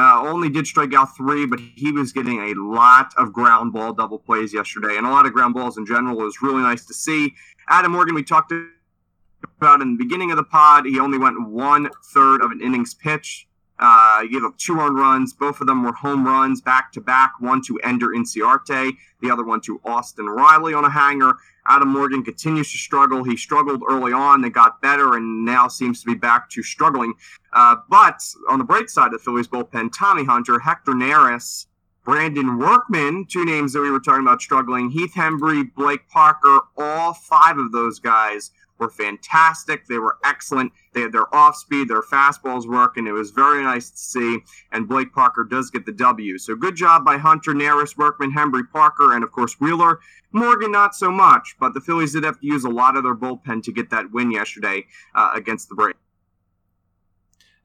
uh, 0.00 0.22
only 0.26 0.48
did 0.48 0.66
strike 0.66 0.94
out 0.94 1.14
three, 1.14 1.44
but 1.44 1.60
he 1.60 1.92
was 1.92 2.10
getting 2.10 2.40
a 2.40 2.54
lot 2.54 3.12
of 3.18 3.34
ground 3.34 3.74
ball 3.74 3.92
double 3.92 4.18
plays 4.18 4.54
yesterday 4.54 4.96
and 4.96 5.06
a 5.06 5.10
lot 5.10 5.26
of 5.26 5.34
ground 5.34 5.52
balls 5.52 5.76
in 5.76 5.84
general. 5.84 6.18
It 6.22 6.24
was 6.24 6.40
really 6.40 6.62
nice 6.62 6.86
to 6.86 6.94
see. 6.94 7.34
Adam 7.68 7.92
Morgan, 7.92 8.14
we 8.14 8.22
talked 8.22 8.50
about 9.60 9.82
in 9.82 9.98
the 9.98 10.02
beginning 10.02 10.30
of 10.30 10.38
the 10.38 10.42
pod. 10.42 10.86
He 10.86 10.98
only 10.98 11.18
went 11.18 11.46
one 11.50 11.90
third 12.14 12.40
of 12.40 12.50
an 12.50 12.62
innings 12.62 12.94
pitch. 12.94 13.46
Uh, 13.78 14.22
he 14.22 14.28
gave 14.28 14.42
up 14.42 14.56
two 14.56 14.78
earned 14.80 14.96
runs. 14.96 15.34
Both 15.34 15.60
of 15.60 15.66
them 15.66 15.82
were 15.84 15.92
home 15.92 16.26
runs 16.26 16.62
back 16.62 16.92
to 16.92 17.00
back. 17.02 17.32
One 17.38 17.60
to 17.66 17.78
Ender 17.80 18.08
Inciarte, 18.08 18.92
the 19.20 19.30
other 19.30 19.44
one 19.44 19.60
to 19.62 19.80
Austin 19.84 20.26
Riley 20.26 20.72
on 20.72 20.86
a 20.86 20.90
hanger. 20.90 21.34
Adam 21.66 21.88
Morgan 21.88 22.22
continues 22.22 22.72
to 22.72 22.78
struggle. 22.78 23.22
He 23.22 23.36
struggled 23.36 23.82
early 23.88 24.12
on, 24.12 24.40
then 24.40 24.50
got 24.50 24.80
better, 24.80 25.16
and 25.16 25.44
now 25.44 25.68
seems 25.68 26.00
to 26.00 26.06
be 26.06 26.14
back 26.14 26.48
to 26.50 26.62
struggling. 26.62 27.14
Uh, 27.52 27.76
but 27.88 28.22
on 28.48 28.58
the 28.58 28.64
bright 28.64 28.90
side 28.90 29.06
of 29.06 29.12
the 29.12 29.18
Phillies 29.18 29.48
bullpen, 29.48 29.90
Tommy 29.96 30.24
Hunter, 30.24 30.58
Hector 30.58 30.92
Neris, 30.92 31.66
Brandon 32.04 32.58
Workman, 32.58 33.26
two 33.26 33.44
names 33.44 33.72
that 33.72 33.80
we 33.80 33.90
were 33.90 34.00
talking 34.00 34.22
about 34.26 34.40
struggling, 34.40 34.90
Heath 34.90 35.12
Hembree, 35.14 35.74
Blake 35.74 36.08
Parker, 36.08 36.60
all 36.76 37.12
five 37.14 37.58
of 37.58 37.72
those 37.72 37.98
guys 37.98 38.50
were 38.80 38.88
fantastic. 38.88 39.86
They 39.86 39.98
were 39.98 40.16
excellent. 40.24 40.72
They 40.92 41.02
had 41.02 41.12
their 41.12 41.32
off 41.34 41.54
speed, 41.56 41.88
their 41.88 42.02
fastballs 42.02 42.66
working. 42.66 43.06
It 43.06 43.12
was 43.12 43.30
very 43.30 43.62
nice 43.62 43.90
to 43.90 43.98
see. 43.98 44.38
And 44.72 44.88
Blake 44.88 45.12
Parker 45.12 45.44
does 45.44 45.70
get 45.70 45.86
the 45.86 45.92
W. 45.92 46.38
So 46.38 46.56
good 46.56 46.74
job 46.74 47.04
by 47.04 47.18
Hunter, 47.18 47.52
Neris, 47.52 47.96
Workman, 47.96 48.32
Hembree, 48.32 48.70
Parker, 48.72 49.14
and 49.14 49.22
of 49.22 49.30
course 49.30 49.60
Wheeler. 49.60 50.00
Morgan, 50.32 50.72
not 50.72 50.94
so 50.94 51.10
much, 51.10 51.56
but 51.60 51.74
the 51.74 51.80
Phillies 51.80 52.12
did 52.12 52.24
have 52.24 52.40
to 52.40 52.46
use 52.46 52.64
a 52.64 52.70
lot 52.70 52.96
of 52.96 53.02
their 53.04 53.14
bullpen 53.14 53.62
to 53.64 53.72
get 53.72 53.90
that 53.90 54.10
win 54.12 54.30
yesterday 54.30 54.86
uh, 55.14 55.32
against 55.34 55.68
the 55.68 55.74
Braves. 55.74 55.98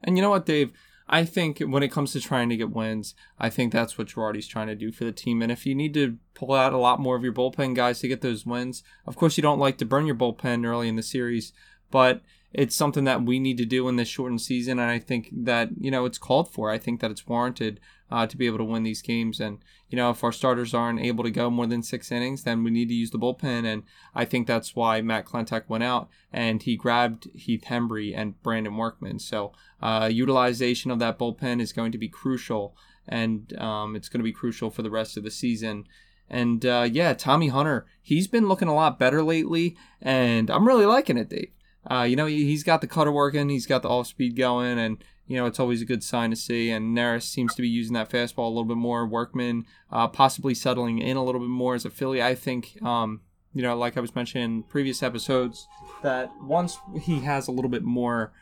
And 0.02 0.16
you 0.16 0.22
know 0.22 0.30
what, 0.30 0.46
Dave? 0.46 0.72
I 1.08 1.24
think 1.24 1.60
when 1.60 1.84
it 1.84 1.92
comes 1.92 2.12
to 2.12 2.20
trying 2.20 2.48
to 2.48 2.56
get 2.56 2.70
wins, 2.74 3.14
I 3.38 3.48
think 3.48 3.72
that's 3.72 3.96
what 3.96 4.08
Girardi's 4.08 4.48
trying 4.48 4.66
to 4.66 4.74
do 4.74 4.90
for 4.90 5.04
the 5.04 5.12
team. 5.12 5.40
And 5.40 5.52
if 5.52 5.64
you 5.64 5.74
need 5.74 5.94
to 5.94 6.18
pull 6.34 6.52
out 6.52 6.72
a 6.72 6.78
lot 6.78 7.00
more 7.00 7.14
of 7.14 7.22
your 7.22 7.32
bullpen 7.32 7.76
guys 7.76 8.00
to 8.00 8.08
get 8.08 8.22
those 8.22 8.44
wins, 8.44 8.82
of 9.06 9.14
course 9.14 9.36
you 9.36 9.42
don't 9.42 9.60
like 9.60 9.78
to 9.78 9.84
burn 9.84 10.06
your 10.06 10.16
bullpen 10.16 10.66
early 10.66 10.88
in 10.88 10.96
the 10.96 11.02
series, 11.02 11.52
but 11.90 12.22
it's 12.52 12.74
something 12.74 13.04
that 13.04 13.22
we 13.22 13.38
need 13.38 13.58
to 13.58 13.64
do 13.64 13.86
in 13.88 13.96
this 13.96 14.08
shortened 14.08 14.40
season. 14.40 14.78
And 14.80 14.90
I 14.90 14.98
think 14.98 15.30
that, 15.32 15.70
you 15.78 15.90
know, 15.90 16.06
it's 16.06 16.18
called 16.18 16.52
for. 16.52 16.70
I 16.70 16.78
think 16.78 17.00
that 17.00 17.10
it's 17.12 17.26
warranted 17.26 17.78
uh, 18.10 18.26
to 18.26 18.36
be 18.36 18.46
able 18.46 18.58
to 18.58 18.64
win 18.64 18.82
these 18.82 19.02
games. 19.02 19.40
And, 19.40 19.58
you 19.88 19.96
know, 19.96 20.10
if 20.10 20.22
our 20.22 20.32
starters 20.32 20.74
aren't 20.74 21.00
able 21.00 21.24
to 21.24 21.30
go 21.30 21.50
more 21.50 21.66
than 21.66 21.82
six 21.82 22.12
innings, 22.12 22.44
then 22.44 22.62
we 22.62 22.70
need 22.70 22.88
to 22.88 22.94
use 22.94 23.10
the 23.10 23.18
bullpen. 23.18 23.64
And 23.64 23.82
I 24.14 24.24
think 24.24 24.46
that's 24.46 24.76
why 24.76 25.00
Matt 25.00 25.26
Klentak 25.26 25.64
went 25.68 25.84
out 25.84 26.08
and 26.32 26.62
he 26.62 26.76
grabbed 26.76 27.28
Heath 27.34 27.64
Hembree 27.66 28.16
and 28.16 28.40
Brandon 28.42 28.76
Workman. 28.76 29.18
So 29.18 29.52
uh, 29.82 30.08
utilization 30.12 30.90
of 30.90 30.98
that 31.00 31.18
bullpen 31.18 31.60
is 31.60 31.72
going 31.72 31.92
to 31.92 31.98
be 31.98 32.08
crucial. 32.08 32.76
And 33.08 33.56
um, 33.58 33.96
it's 33.96 34.08
going 34.08 34.20
to 34.20 34.24
be 34.24 34.32
crucial 34.32 34.70
for 34.70 34.82
the 34.82 34.90
rest 34.90 35.16
of 35.16 35.22
the 35.22 35.30
season. 35.30 35.86
And 36.28 36.66
uh, 36.66 36.88
yeah, 36.90 37.14
Tommy 37.14 37.48
Hunter, 37.48 37.86
he's 38.02 38.26
been 38.26 38.48
looking 38.48 38.68
a 38.68 38.74
lot 38.74 38.98
better 38.98 39.22
lately, 39.22 39.76
and 40.02 40.50
I'm 40.50 40.66
really 40.66 40.86
liking 40.86 41.16
it, 41.16 41.28
Dave. 41.28 41.52
Uh, 41.88 42.02
you 42.02 42.16
know, 42.16 42.26
he's 42.26 42.64
got 42.64 42.80
the 42.80 42.88
cutter 42.88 43.12
working, 43.12 43.48
he's 43.48 43.66
got 43.66 43.82
the 43.82 43.88
off 43.88 44.08
speed 44.08 44.36
going, 44.36 44.78
and 44.78 44.98
you 45.26 45.36
know, 45.36 45.46
it's 45.46 45.58
always 45.58 45.82
a 45.82 45.86
good 45.86 46.02
sign 46.02 46.30
to 46.30 46.36
see. 46.36 46.70
And 46.70 46.96
Neris 46.96 47.22
seems 47.22 47.54
to 47.54 47.62
be 47.62 47.68
using 47.68 47.94
that 47.94 48.10
fastball 48.10 48.46
a 48.46 48.48
little 48.48 48.64
bit 48.64 48.76
more. 48.76 49.06
Workman 49.06 49.66
uh, 49.90 50.08
possibly 50.08 50.54
settling 50.54 50.98
in 50.98 51.16
a 51.16 51.24
little 51.24 51.40
bit 51.40 51.50
more 51.50 51.74
as 51.74 51.84
a 51.84 51.90
Philly. 51.90 52.22
I 52.22 52.34
think, 52.34 52.80
um, 52.82 53.22
you 53.52 53.62
know, 53.62 53.76
like 53.76 53.96
I 53.96 54.00
was 54.00 54.14
mentioning 54.14 54.44
in 54.44 54.62
previous 54.62 55.02
episodes, 55.02 55.66
that 56.02 56.30
once 56.40 56.78
he 57.00 57.20
has 57.20 57.48
a 57.48 57.52
little 57.52 57.70
bit 57.70 57.82
more 57.82 58.32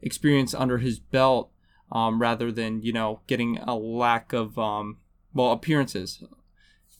experience 0.00 0.54
under 0.54 0.78
his 0.78 0.98
belt, 0.98 1.50
um, 1.92 2.20
rather 2.20 2.50
than, 2.50 2.82
you 2.82 2.92
know, 2.92 3.20
getting 3.26 3.58
a 3.58 3.76
lack 3.76 4.32
of, 4.32 4.58
um, 4.58 4.96
well, 5.34 5.52
appearances 5.52 6.24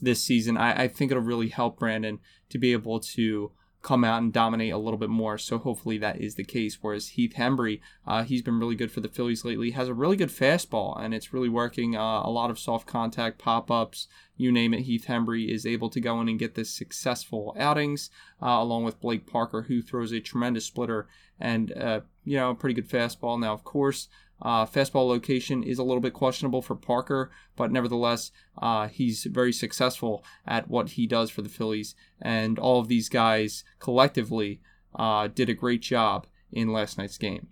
this 0.01 0.23
season, 0.23 0.57
I, 0.57 0.83
I 0.83 0.89
think 0.89 1.11
it'll 1.11 1.23
really 1.23 1.49
help 1.49 1.79
Brandon 1.79 2.19
to 2.51 2.59
be 2.59 2.73
able 2.73 3.01
to 3.01 3.53
come 3.83 4.05
out 4.05 4.23
and 4.23 4.33
dominate 4.33 4.73
a 4.73 4.79
little 4.79 4.99
bit 4.99 5.11
more. 5.11 5.37
So 5.37 5.59
hopefully 5.59 5.99
that 5.99 6.21
is 6.21 6.37
the 6.37 6.45
case. 6.45 6.79
Whereas 6.81 7.09
Heath 7.09 7.35
Hembree, 7.37 7.81
uh, 8.07 8.23
he's 8.23 8.43
been 8.43 8.59
really 8.59 8.77
good 8.77 8.93
for 8.93 9.01
the 9.01 9.09
Phillies 9.09 9.45
lately. 9.45 9.73
Has 9.73 9.89
a 9.89 9.95
really 9.95 10.17
good 10.17 10.29
fastball, 10.29 11.01
and 11.03 11.13
it's 11.13 11.33
really 11.33 11.49
working. 11.49 11.97
Uh, 11.97 12.23
a 12.23 12.31
lot 12.31 12.51
of 12.51 12.59
soft 12.59 12.87
contact 12.87 13.39
pop 13.39 13.71
ups, 13.71 14.07
you 14.37 14.51
name 14.51 14.75
it. 14.75 14.83
Heath 14.83 15.07
Hembree 15.07 15.49
is 15.49 15.67
able 15.67 15.91
to 15.91 16.01
go 16.01 16.21
in 16.21 16.29
and 16.29 16.39
get 16.39 16.55
this 16.55 16.71
successful 16.71 17.55
outings, 17.59 18.11
uh, 18.43 18.47
along 18.47 18.85
with 18.85 19.01
Blake 19.01 19.27
Parker, 19.27 19.63
who 19.63 19.83
throws 19.83 20.13
a 20.13 20.21
tremendous 20.21 20.67
splitter 20.67 21.09
and 21.39 21.73
uh, 21.73 22.01
you 22.25 22.37
know 22.37 22.51
a 22.51 22.55
pretty 22.55 22.75
good 22.75 22.89
fastball. 22.89 23.39
Now, 23.41 23.53
of 23.53 23.65
course. 23.65 24.09
Uh, 24.45 24.67
fastball 24.67 25.07
location 25.07 25.63
is 25.63 25.79
a 25.79 25.85
little 25.85 26.01
bit 26.01 26.13
questionable 26.13 26.61
for 26.61 26.75
Parker, 26.75 27.31
but 27.55 27.71
nevertheless, 27.71 28.33
uh, 28.61 28.89
he's 28.89 29.23
very 29.23 29.53
successful 29.53 30.25
at 30.45 30.69
what 30.69 30.91
he 30.91 31.07
does 31.07 31.31
for 31.31 31.43
the 31.43 31.49
Phillies. 31.49 31.95
And 32.21 32.59
all 32.59 32.81
of 32.81 32.89
these 32.89 33.09
guys 33.09 33.63
collectively 33.79 34.61
uh, 34.97 35.29
did 35.29 35.49
a 35.49 35.55
great 35.55 35.81
job 35.81 36.27
in 36.51 36.73
last 36.73 36.99
night's 36.99 37.19
game. 37.19 37.51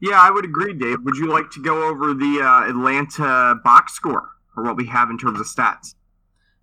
Yeah, 0.00 0.18
I 0.18 0.30
would 0.30 0.46
agree, 0.46 0.72
Dave. 0.72 1.02
Would 1.04 1.16
you 1.16 1.28
like 1.28 1.50
to 1.50 1.62
go 1.62 1.86
over 1.88 2.14
the 2.14 2.40
uh, 2.42 2.70
Atlanta 2.70 3.60
box 3.62 3.92
score 3.92 4.30
or 4.56 4.64
what 4.64 4.76
we 4.76 4.86
have 4.86 5.10
in 5.10 5.18
terms 5.18 5.40
of 5.40 5.46
stats? 5.46 5.94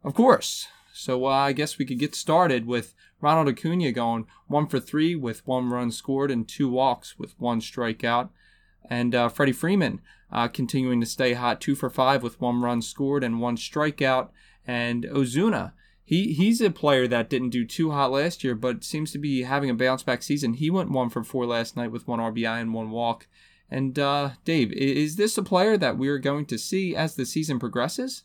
Of 0.04 0.14
course. 0.14 0.68
So 0.94 1.26
uh, 1.26 1.30
I 1.30 1.54
guess 1.54 1.78
we 1.78 1.86
could 1.86 2.00
get 2.00 2.16
started 2.16 2.66
with 2.66 2.94
Ronald 3.22 3.48
Acuna 3.48 3.92
going 3.92 4.28
one 4.48 4.68
for 4.68 4.80
three 4.80 5.16
with 5.16 5.46
one 5.48 5.70
run 5.70 5.92
scored 5.92 6.32
and 6.32 6.48
two 6.48 6.70
walks 6.70 7.18
with 7.18 7.40
one 7.40 7.62
strikeout. 7.62 8.30
And 8.90 9.14
uh, 9.14 9.30
Freddie 9.30 9.52
Freeman 9.52 10.02
uh, 10.32 10.48
continuing 10.48 11.00
to 11.02 11.06
stay 11.06 11.34
hot, 11.34 11.62
two 11.62 11.76
for 11.76 11.90
five 11.90 12.24
with 12.24 12.40
one 12.42 12.62
run 12.62 12.82
scored 12.82 13.24
and 13.24 13.40
one 13.40 13.56
strikeout. 13.56 14.30
And 14.66 15.06
Ozuna, 15.06 15.74
he 16.04 16.34
he's 16.34 16.60
a 16.62 16.70
player 16.72 17.08
that 17.08 17.30
didn't 17.30 17.52
do 17.52 17.66
too 17.66 17.92
hot 17.92 18.12
last 18.12 18.44
year, 18.44 18.56
but 18.56 18.84
seems 18.84 19.12
to 19.12 19.20
be 19.20 19.44
having 19.44 19.70
a 19.70 19.76
bounce 19.76 20.04
back 20.04 20.24
season. 20.24 20.54
He 20.54 20.70
went 20.70 20.92
one 20.92 21.10
for 21.10 21.24
four 21.24 21.46
last 21.46 21.78
night 21.78 21.92
with 21.92 22.08
one 22.08 22.20
RBI 22.20 22.62
and 22.62 22.74
one 22.74 22.92
walk. 22.92 23.28
And 23.72 23.98
uh, 24.00 24.32
Dave, 24.46 24.72
is 24.72 25.16
this 25.16 25.38
a 25.38 25.44
player 25.44 25.78
that 25.78 25.98
we're 25.98 26.20
going 26.20 26.46
to 26.48 26.58
see 26.58 26.96
as 26.96 27.16
the 27.16 27.26
season 27.26 27.60
progresses? 27.60 28.24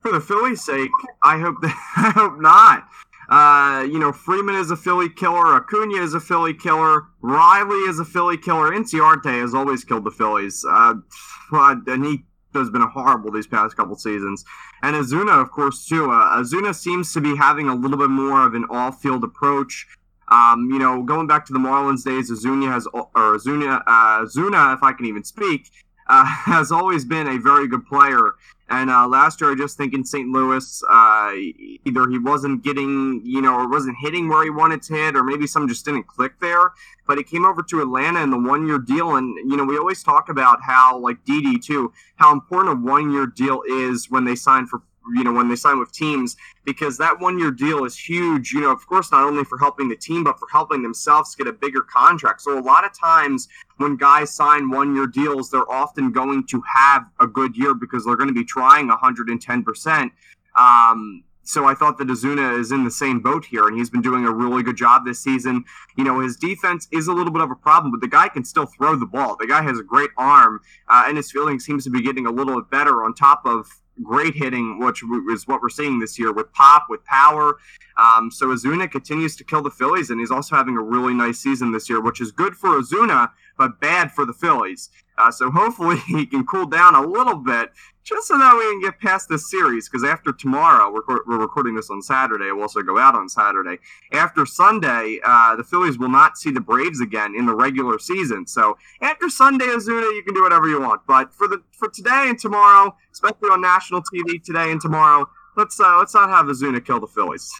For 0.00 0.12
the 0.12 0.20
Phillies' 0.20 0.64
sake, 0.64 0.90
I 1.22 1.38
hope 1.38 1.56
that, 1.62 1.92
I 1.96 2.10
hope 2.10 2.40
not. 2.40 2.88
Uh, 3.30 3.84
you 3.84 3.98
know, 3.98 4.12
Freeman 4.12 4.56
is 4.56 4.70
a 4.70 4.76
Philly 4.76 5.08
killer. 5.08 5.54
Acuna 5.54 6.02
is 6.02 6.14
a 6.14 6.20
Philly 6.20 6.52
killer. 6.52 7.04
Riley 7.22 7.88
is 7.88 8.00
a 8.00 8.04
Philly 8.04 8.36
killer. 8.36 8.72
Inciarte 8.72 9.40
has 9.40 9.54
always 9.54 9.84
killed 9.84 10.04
the 10.04 10.10
Phillies. 10.10 10.64
Uh, 10.68 10.94
and 11.52 12.04
he 12.04 12.24
has 12.54 12.70
been 12.70 12.82
horrible 12.82 13.30
these 13.30 13.46
past 13.46 13.76
couple 13.76 13.94
seasons. 13.96 14.44
And 14.82 14.96
Azuna, 14.96 15.40
of 15.40 15.52
course, 15.52 15.86
too. 15.86 16.10
Uh, 16.10 16.38
Ozuna 16.38 16.74
seems 16.74 17.12
to 17.12 17.20
be 17.20 17.36
having 17.36 17.68
a 17.68 17.74
little 17.74 17.98
bit 17.98 18.10
more 18.10 18.44
of 18.44 18.54
an 18.54 18.64
all-field 18.68 19.22
approach. 19.22 19.86
Um, 20.30 20.70
you 20.70 20.78
know, 20.78 21.02
going 21.02 21.26
back 21.26 21.44
to 21.46 21.52
the 21.52 21.58
Marlins 21.58 22.04
days, 22.04 22.30
Ozuna 22.30 22.70
has, 22.72 22.86
or 22.92 23.08
Ozuna, 23.14 23.82
uh, 23.86 24.24
Zuna, 24.26 24.74
if 24.74 24.82
I 24.82 24.92
can 24.92 25.06
even 25.06 25.24
speak, 25.24 25.70
uh, 26.08 26.24
has 26.26 26.70
always 26.70 27.04
been 27.04 27.26
a 27.28 27.38
very 27.38 27.66
good 27.66 27.86
player. 27.86 28.34
And 28.70 28.88
uh, 28.88 29.08
last 29.08 29.40
year, 29.40 29.50
I 29.50 29.56
just 29.56 29.76
think 29.76 29.94
in 29.94 30.04
St. 30.04 30.28
Louis, 30.28 30.82
uh, 30.88 31.32
either 31.84 32.08
he 32.08 32.20
wasn't 32.20 32.62
getting, 32.62 33.20
you 33.24 33.42
know, 33.42 33.54
or 33.54 33.68
wasn't 33.68 33.96
hitting 34.00 34.28
where 34.28 34.44
he 34.44 34.50
wanted 34.50 34.80
to 34.82 34.94
hit, 34.94 35.16
or 35.16 35.24
maybe 35.24 35.48
some 35.48 35.66
just 35.66 35.84
didn't 35.84 36.06
click 36.06 36.38
there. 36.40 36.70
But 37.08 37.18
he 37.18 37.24
came 37.24 37.44
over 37.44 37.64
to 37.64 37.82
Atlanta 37.82 38.20
in 38.20 38.30
the 38.30 38.38
one 38.38 38.68
year 38.68 38.78
deal. 38.78 39.16
And, 39.16 39.36
you 39.50 39.56
know, 39.56 39.64
we 39.64 39.76
always 39.76 40.04
talk 40.04 40.28
about 40.28 40.62
how, 40.62 40.96
like 40.98 41.24
Didi 41.24 41.58
too, 41.58 41.92
how 42.14 42.32
important 42.32 42.78
a 42.78 42.80
one 42.80 43.10
year 43.10 43.26
deal 43.26 43.62
is 43.68 44.08
when 44.08 44.24
they 44.24 44.36
sign 44.36 44.68
for 44.68 44.82
you 45.14 45.24
know 45.24 45.32
when 45.32 45.48
they 45.48 45.56
sign 45.56 45.78
with 45.78 45.90
teams 45.92 46.36
because 46.64 46.98
that 46.98 47.18
one 47.18 47.38
year 47.38 47.50
deal 47.50 47.84
is 47.84 47.96
huge 47.98 48.52
you 48.52 48.60
know 48.60 48.70
of 48.70 48.86
course 48.86 49.10
not 49.10 49.24
only 49.24 49.44
for 49.44 49.58
helping 49.58 49.88
the 49.88 49.96
team 49.96 50.24
but 50.24 50.38
for 50.38 50.46
helping 50.52 50.82
themselves 50.82 51.34
get 51.34 51.46
a 51.46 51.52
bigger 51.52 51.82
contract 51.82 52.40
so 52.40 52.58
a 52.58 52.60
lot 52.60 52.84
of 52.84 52.92
times 52.98 53.48
when 53.78 53.96
guys 53.96 54.30
sign 54.30 54.70
one 54.70 54.94
year 54.94 55.06
deals 55.06 55.50
they're 55.50 55.70
often 55.70 56.12
going 56.12 56.46
to 56.46 56.62
have 56.74 57.06
a 57.20 57.26
good 57.26 57.56
year 57.56 57.74
because 57.74 58.04
they're 58.04 58.16
going 58.16 58.28
to 58.28 58.34
be 58.34 58.44
trying 58.44 58.88
110% 58.88 60.10
um, 60.56 61.24
so 61.42 61.64
I 61.66 61.74
thought 61.74 61.98
that 61.98 62.06
Azuna 62.06 62.58
is 62.58 62.70
in 62.70 62.84
the 62.84 62.90
same 62.90 63.20
boat 63.20 63.44
here, 63.44 63.66
and 63.66 63.76
he's 63.76 63.90
been 63.90 64.02
doing 64.02 64.24
a 64.24 64.30
really 64.30 64.62
good 64.62 64.76
job 64.76 65.04
this 65.04 65.18
season. 65.18 65.64
You 65.96 66.04
know, 66.04 66.20
his 66.20 66.36
defense 66.36 66.86
is 66.92 67.08
a 67.08 67.12
little 67.12 67.32
bit 67.32 67.42
of 67.42 67.50
a 67.50 67.56
problem, 67.56 67.90
but 67.90 68.00
the 68.00 68.08
guy 68.08 68.28
can 68.28 68.44
still 68.44 68.66
throw 68.66 68.94
the 68.94 69.06
ball. 69.06 69.36
The 69.36 69.48
guy 69.48 69.62
has 69.62 69.78
a 69.78 69.82
great 69.82 70.10
arm, 70.16 70.60
uh, 70.88 71.04
and 71.06 71.16
his 71.16 71.32
fielding 71.32 71.58
seems 71.58 71.82
to 71.84 71.90
be 71.90 72.02
getting 72.02 72.26
a 72.26 72.30
little 72.30 72.54
bit 72.60 72.70
better 72.70 73.02
on 73.02 73.14
top 73.14 73.42
of 73.44 73.79
great 74.02 74.34
hitting, 74.34 74.78
which 74.78 75.02
is 75.32 75.46
what 75.46 75.62
we're 75.62 75.68
seeing 75.68 75.98
this 75.98 76.18
year 76.18 76.32
with 76.32 76.52
pop, 76.52 76.86
with 76.88 77.04
power. 77.04 77.58
Um, 77.96 78.30
so 78.30 78.48
Ozuna 78.48 78.90
continues 78.90 79.36
to 79.36 79.44
kill 79.44 79.62
the 79.62 79.70
Phillies, 79.70 80.10
and 80.10 80.20
he's 80.20 80.30
also 80.30 80.56
having 80.56 80.76
a 80.76 80.82
really 80.82 81.14
nice 81.14 81.38
season 81.38 81.72
this 81.72 81.88
year, 81.88 82.00
which 82.00 82.20
is 82.20 82.32
good 82.32 82.56
for 82.56 82.80
Ozuna, 82.80 83.30
but 83.58 83.80
bad 83.80 84.10
for 84.12 84.24
the 84.24 84.32
Phillies. 84.32 84.90
Uh, 85.18 85.30
so 85.30 85.50
hopefully 85.50 85.98
he 86.06 86.26
can 86.26 86.46
cool 86.46 86.66
down 86.66 86.94
a 86.94 87.02
little 87.02 87.36
bit 87.36 87.70
just 88.10 88.26
so 88.26 88.36
that 88.36 88.56
we 88.56 88.62
can 88.64 88.80
get 88.80 89.00
past 89.00 89.28
this 89.28 89.48
series. 89.48 89.88
Because 89.88 90.04
after 90.04 90.32
tomorrow, 90.32 90.92
we're, 90.92 91.20
we're, 91.26 91.38
recording 91.38 91.74
this 91.74 91.90
on 91.90 92.02
Saturday. 92.02 92.50
We'll 92.50 92.62
also 92.62 92.82
go 92.82 92.98
out 92.98 93.14
on 93.14 93.28
Saturday. 93.28 93.78
After 94.12 94.44
Sunday, 94.44 95.20
uh, 95.24 95.56
the 95.56 95.64
Phillies 95.64 95.98
will 95.98 96.08
not 96.08 96.36
see 96.36 96.50
the 96.50 96.60
Braves 96.60 97.00
again 97.00 97.34
in 97.36 97.46
the 97.46 97.54
regular 97.54 97.98
season. 97.98 98.46
So 98.46 98.76
after 99.00 99.28
Sunday, 99.28 99.66
Ozuna, 99.66 100.12
you 100.14 100.22
can 100.24 100.34
do 100.34 100.42
whatever 100.42 100.68
you 100.68 100.80
want. 100.80 101.02
But 101.06 101.32
for 101.32 101.48
the 101.48 101.62
for 101.70 101.88
today 101.88 102.26
and 102.26 102.38
tomorrow, 102.38 102.94
especially 103.12 103.48
on 103.48 103.60
national 103.60 104.02
TV 104.02 104.42
today 104.42 104.70
and 104.72 104.80
tomorrow, 104.80 105.28
let's 105.56 105.78
uh, 105.78 105.96
let's 105.98 106.14
not 106.14 106.28
have 106.28 106.46
Ozuna 106.46 106.84
kill 106.84 107.00
the 107.00 107.06
Phillies. 107.06 107.50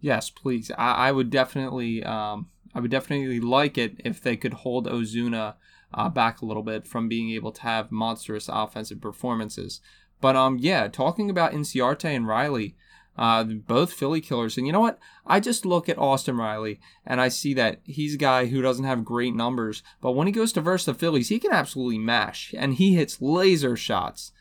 Yes, 0.00 0.30
please. 0.30 0.70
I, 0.76 1.08
I 1.08 1.12
would 1.12 1.30
definitely. 1.30 2.04
Um, 2.04 2.50
I 2.74 2.80
would 2.80 2.90
definitely 2.90 3.40
like 3.40 3.78
it 3.78 4.02
if 4.04 4.20
they 4.20 4.36
could 4.36 4.52
hold 4.52 4.86
Ozuna 4.86 5.54
uh, 5.94 6.08
back 6.08 6.40
a 6.40 6.46
little 6.46 6.62
bit 6.62 6.86
from 6.86 7.08
being 7.08 7.30
able 7.30 7.52
to 7.52 7.62
have 7.62 7.92
monstrous 7.92 8.48
offensive 8.52 9.00
performances. 9.00 9.80
But 10.20 10.36
um, 10.36 10.58
yeah, 10.60 10.88
talking 10.88 11.30
about 11.30 11.52
Inciarte 11.52 12.04
and 12.04 12.26
Riley, 12.26 12.76
uh, 13.18 13.44
both 13.44 13.92
Philly 13.92 14.20
killers. 14.20 14.56
And 14.56 14.66
you 14.66 14.72
know 14.72 14.80
what? 14.80 14.98
I 15.26 15.40
just 15.40 15.64
look 15.64 15.88
at 15.88 15.98
Austin 15.98 16.36
Riley 16.36 16.80
and 17.06 17.20
I 17.20 17.28
see 17.28 17.54
that 17.54 17.80
he's 17.84 18.14
a 18.14 18.18
guy 18.18 18.46
who 18.46 18.62
doesn't 18.62 18.84
have 18.84 19.04
great 19.04 19.34
numbers, 19.34 19.82
but 20.00 20.12
when 20.12 20.26
he 20.26 20.32
goes 20.32 20.52
to 20.52 20.60
verse 20.60 20.84
the 20.84 20.94
Phillies, 20.94 21.28
he 21.28 21.38
can 21.38 21.52
absolutely 21.52 21.98
mash, 21.98 22.54
and 22.56 22.74
he 22.74 22.94
hits 22.94 23.22
laser 23.22 23.76
shots 23.76 24.32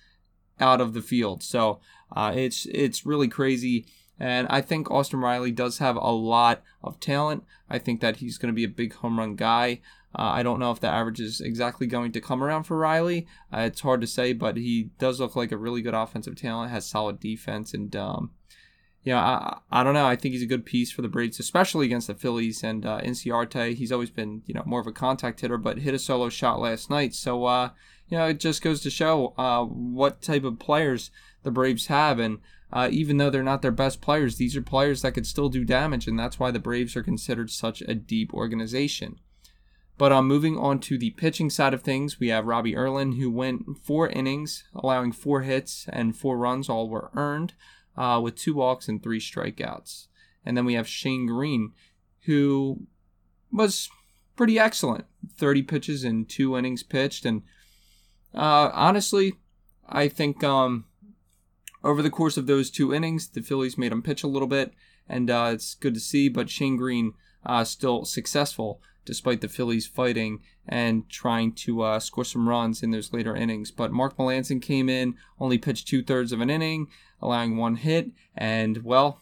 out 0.59 0.81
of 0.81 0.93
the 0.93 1.01
field. 1.01 1.43
So 1.43 1.79
uh, 2.15 2.33
it's 2.35 2.65
it's 2.67 3.05
really 3.05 3.27
crazy. 3.27 3.85
And 4.17 4.47
I 4.49 4.61
think 4.61 4.89
Austin 4.89 5.19
Riley 5.19 5.51
does 5.51 5.79
have 5.79 5.97
a 5.97 6.11
lot 6.11 6.63
of 6.81 6.99
talent. 7.01 7.43
I 7.69 7.79
think 7.79 7.99
that 7.99 8.17
he's 8.17 8.37
going 8.37 8.53
to 8.53 8.55
be 8.55 8.63
a 8.63 8.69
big 8.69 8.93
home 8.93 9.19
run 9.19 9.35
guy. 9.35 9.81
Uh, 10.17 10.31
I 10.31 10.43
don't 10.43 10.59
know 10.59 10.71
if 10.71 10.79
the 10.79 10.87
average 10.87 11.19
is 11.19 11.41
exactly 11.41 11.87
going 11.87 12.11
to 12.13 12.21
come 12.21 12.43
around 12.43 12.63
for 12.63 12.77
Riley. 12.77 13.27
Uh, 13.53 13.61
it's 13.61 13.81
hard 13.81 14.01
to 14.01 14.07
say, 14.07 14.33
but 14.33 14.57
he 14.57 14.91
does 14.97 15.19
look 15.19 15.35
like 15.35 15.51
a 15.51 15.57
really 15.57 15.81
good 15.81 15.93
offensive 15.93 16.35
talent, 16.35 16.71
has 16.71 16.85
solid 16.85 17.19
defense, 17.19 17.73
and 17.73 17.95
um, 17.95 18.31
yeah, 19.03 19.19
I, 19.19 19.59
I 19.71 19.83
don't 19.83 19.93
know. 19.93 20.07
I 20.07 20.15
think 20.15 20.33
he's 20.33 20.41
a 20.41 20.47
good 20.47 20.65
piece 20.65 20.91
for 20.91 21.03
the 21.03 21.07
Braves, 21.07 21.39
especially 21.39 21.85
against 21.85 22.07
the 22.07 22.15
Phillies 22.15 22.63
and 22.63 22.85
uh. 22.85 23.01
He's 23.01 23.91
always 23.91 24.09
been, 24.09 24.41
you 24.47 24.55
know, 24.55 24.63
more 24.65 24.79
of 24.79 24.87
a 24.87 24.91
contact 24.91 25.41
hitter, 25.41 25.57
but 25.57 25.77
hit 25.77 25.93
a 25.93 25.99
solo 25.99 26.29
shot 26.29 26.59
last 26.59 26.89
night. 26.89 27.13
So, 27.13 27.45
uh, 27.45 27.69
you 28.07 28.17
know, 28.17 28.25
it 28.25 28.39
just 28.39 28.63
goes 28.63 28.81
to 28.81 28.89
show 28.89 29.33
uh, 29.37 29.63
what 29.63 30.23
type 30.23 30.43
of 30.43 30.57
players 30.57 31.11
the 31.43 31.51
Braves 31.51 31.85
have. 31.87 32.17
And 32.19 32.39
uh, 32.73 32.89
even 32.91 33.17
though 33.17 33.29
they're 33.29 33.43
not 33.43 33.61
their 33.61 33.71
best 33.71 34.01
players, 34.01 34.37
these 34.37 34.55
are 34.55 34.61
players 34.61 35.03
that 35.03 35.13
could 35.13 35.27
still 35.27 35.49
do 35.49 35.63
damage, 35.63 36.07
and 36.07 36.17
that's 36.17 36.39
why 36.39 36.49
the 36.49 36.59
Braves 36.59 36.95
are 36.95 37.03
considered 37.03 37.51
such 37.51 37.81
a 37.81 37.93
deep 37.93 38.33
organization. 38.33 39.19
But 39.97 40.11
um, 40.11 40.27
moving 40.27 40.57
on 40.57 40.79
to 40.81 40.97
the 40.97 41.11
pitching 41.11 41.49
side 41.49 41.73
of 41.73 41.81
things, 41.81 42.19
we 42.19 42.27
have 42.27 42.45
Robbie 42.45 42.75
Erlin, 42.75 43.13
who 43.13 43.31
went 43.31 43.77
four 43.81 44.09
innings, 44.09 44.65
allowing 44.75 45.13
four 45.13 45.41
hits 45.41 45.87
and 45.89 46.17
four 46.17 46.37
runs, 46.37 46.67
all 46.67 46.89
were 46.89 47.11
earned 47.13 47.53
uh, 47.97 48.19
with 48.21 48.35
two 48.35 48.53
walks 48.53 48.89
and 48.89 49.01
three 49.01 49.19
strikeouts. 49.19 50.07
And 50.45 50.57
then 50.57 50.65
we 50.65 50.73
have 50.73 50.87
Shane 50.87 51.27
Greene, 51.27 51.71
who 52.25 52.87
was 53.51 53.89
pretty 54.35 54.59
excellent 54.59 55.05
30 55.37 55.63
pitches 55.63 56.03
and 56.03 56.27
two 56.27 56.57
innings 56.57 56.83
pitched. 56.83 57.25
And 57.25 57.43
uh, 58.33 58.69
honestly, 58.73 59.35
I 59.87 60.09
think 60.09 60.43
um, 60.43 60.85
over 61.83 62.01
the 62.01 62.09
course 62.09 62.35
of 62.35 62.47
those 62.47 62.69
two 62.69 62.93
innings, 62.93 63.29
the 63.29 63.41
Phillies 63.41 63.77
made 63.77 63.93
him 63.93 64.01
pitch 64.01 64.23
a 64.23 64.27
little 64.27 64.47
bit, 64.47 64.73
and 65.07 65.29
uh, 65.29 65.51
it's 65.53 65.75
good 65.75 65.93
to 65.93 65.99
see. 65.99 66.27
But 66.27 66.49
Shane 66.49 66.75
Greene 66.75 67.13
uh, 67.45 67.63
still 67.63 68.03
successful 68.03 68.81
despite 69.05 69.41
the 69.41 69.47
Phillies 69.47 69.87
fighting 69.87 70.39
and 70.67 71.07
trying 71.09 71.53
to 71.53 71.81
uh, 71.81 71.99
score 71.99 72.25
some 72.25 72.49
runs 72.49 72.83
in 72.83 72.91
those 72.91 73.13
later 73.13 73.35
innings. 73.35 73.71
But 73.71 73.91
Mark 73.91 74.17
Melancon 74.17 74.61
came 74.61 74.89
in, 74.89 75.15
only 75.39 75.57
pitched 75.57 75.87
two 75.87 76.03
thirds 76.03 76.31
of 76.31 76.41
an 76.41 76.49
inning, 76.49 76.87
allowing 77.21 77.57
one 77.57 77.75
hit, 77.75 78.11
and 78.35 78.83
well, 78.83 79.21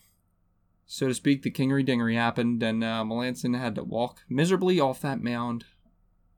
so 0.86 1.08
to 1.08 1.14
speak, 1.14 1.42
the 1.42 1.52
Kingery 1.52 1.86
Dingery 1.86 2.16
happened, 2.16 2.62
and 2.62 2.84
uh, 2.84 3.04
Melancon 3.06 3.58
had 3.58 3.76
to 3.76 3.84
walk 3.84 4.24
miserably 4.30 4.80
off 4.80 5.02
that 5.02 5.24
mound 5.24 5.66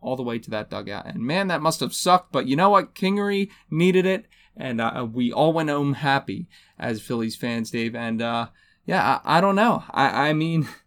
all 0.02 0.16
the 0.16 0.24
way 0.24 0.40
to 0.40 0.50
that 0.52 0.70
dugout. 0.70 1.08
And 1.08 1.20
man, 1.20 1.48
that 1.48 1.62
must 1.62 1.80
have 1.80 1.94
sucked. 1.94 2.32
But 2.32 2.48
you 2.48 2.56
know 2.56 2.70
what? 2.70 2.94
Kingery 2.96 3.50
needed 3.70 4.06
it, 4.06 4.28
and 4.56 4.80
uh, 4.80 5.06
we 5.12 5.32
all 5.32 5.52
went 5.52 5.70
home 5.70 5.96
happy 5.96 6.48
as 6.78 7.02
Phillies 7.02 7.36
fans, 7.36 7.72
Dave. 7.72 7.96
And 7.96 8.22
uh, 8.22 8.48
yeah, 8.86 9.20
I, 9.26 9.38
I, 9.38 9.42
don't 9.42 9.56
know. 9.56 9.84
I, 9.90 10.30
I 10.30 10.34
mean, 10.34 10.70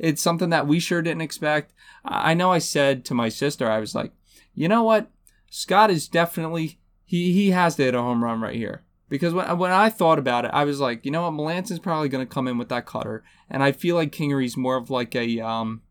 it's 0.00 0.22
something 0.22 0.48
that 0.50 0.66
we 0.66 0.80
sure 0.80 1.02
didn't 1.02 1.20
expect. 1.20 1.74
I 2.04 2.32
know 2.32 2.50
I 2.50 2.58
said 2.58 3.04
to 3.04 3.14
my 3.14 3.28
sister, 3.28 3.70
I 3.70 3.78
was 3.78 3.94
like, 3.94 4.12
you 4.54 4.66
know 4.66 4.82
what? 4.82 5.10
Scott 5.50 5.90
is 5.90 6.08
definitely 6.08 6.80
he 7.04 7.32
he 7.32 7.50
has 7.50 7.76
to 7.76 7.84
hit 7.84 7.94
a 7.94 8.00
home 8.00 8.24
run 8.24 8.40
right 8.40 8.56
here. 8.56 8.82
Because 9.10 9.34
when, 9.34 9.58
when 9.58 9.72
I 9.72 9.90
thought 9.90 10.18
about 10.18 10.44
it, 10.44 10.52
I 10.54 10.64
was 10.64 10.80
like, 10.80 11.04
you 11.04 11.10
know 11.10 11.22
what, 11.22 11.32
Melancon's 11.32 11.80
probably 11.80 12.08
going 12.08 12.26
to 12.26 12.32
come 12.32 12.48
in 12.48 12.56
with 12.56 12.68
that 12.68 12.86
cutter, 12.86 13.24
and 13.50 13.62
I 13.62 13.72
feel 13.72 13.96
like 13.96 14.12
Kingery's 14.12 14.56
more 14.56 14.76
of 14.76 14.88
like 14.88 15.14
a 15.14 15.40
um, 15.40 15.82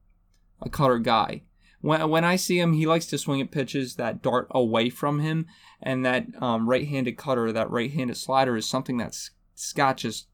a 0.61 0.69
cutter 0.69 0.97
guy. 0.97 1.43
When 1.81 2.09
when 2.09 2.25
I 2.25 2.35
see 2.35 2.59
him, 2.59 2.73
he 2.73 2.87
likes 2.87 3.05
to 3.07 3.17
swing 3.17 3.41
at 3.41 3.51
pitches 3.51 3.95
that 3.95 4.23
dart 4.23 4.47
away 4.51 4.89
from 4.89 5.19
him, 5.19 5.45
and 5.83 6.03
that 6.03 6.25
um, 6.41 6.67
right-handed 6.67 7.17
cutter, 7.17 7.51
that 7.51 7.69
right-handed 7.69 8.17
slider, 8.17 8.57
is 8.57 8.67
something 8.67 8.97
that 8.97 9.15
Scott 9.53 9.97
just 9.97 10.27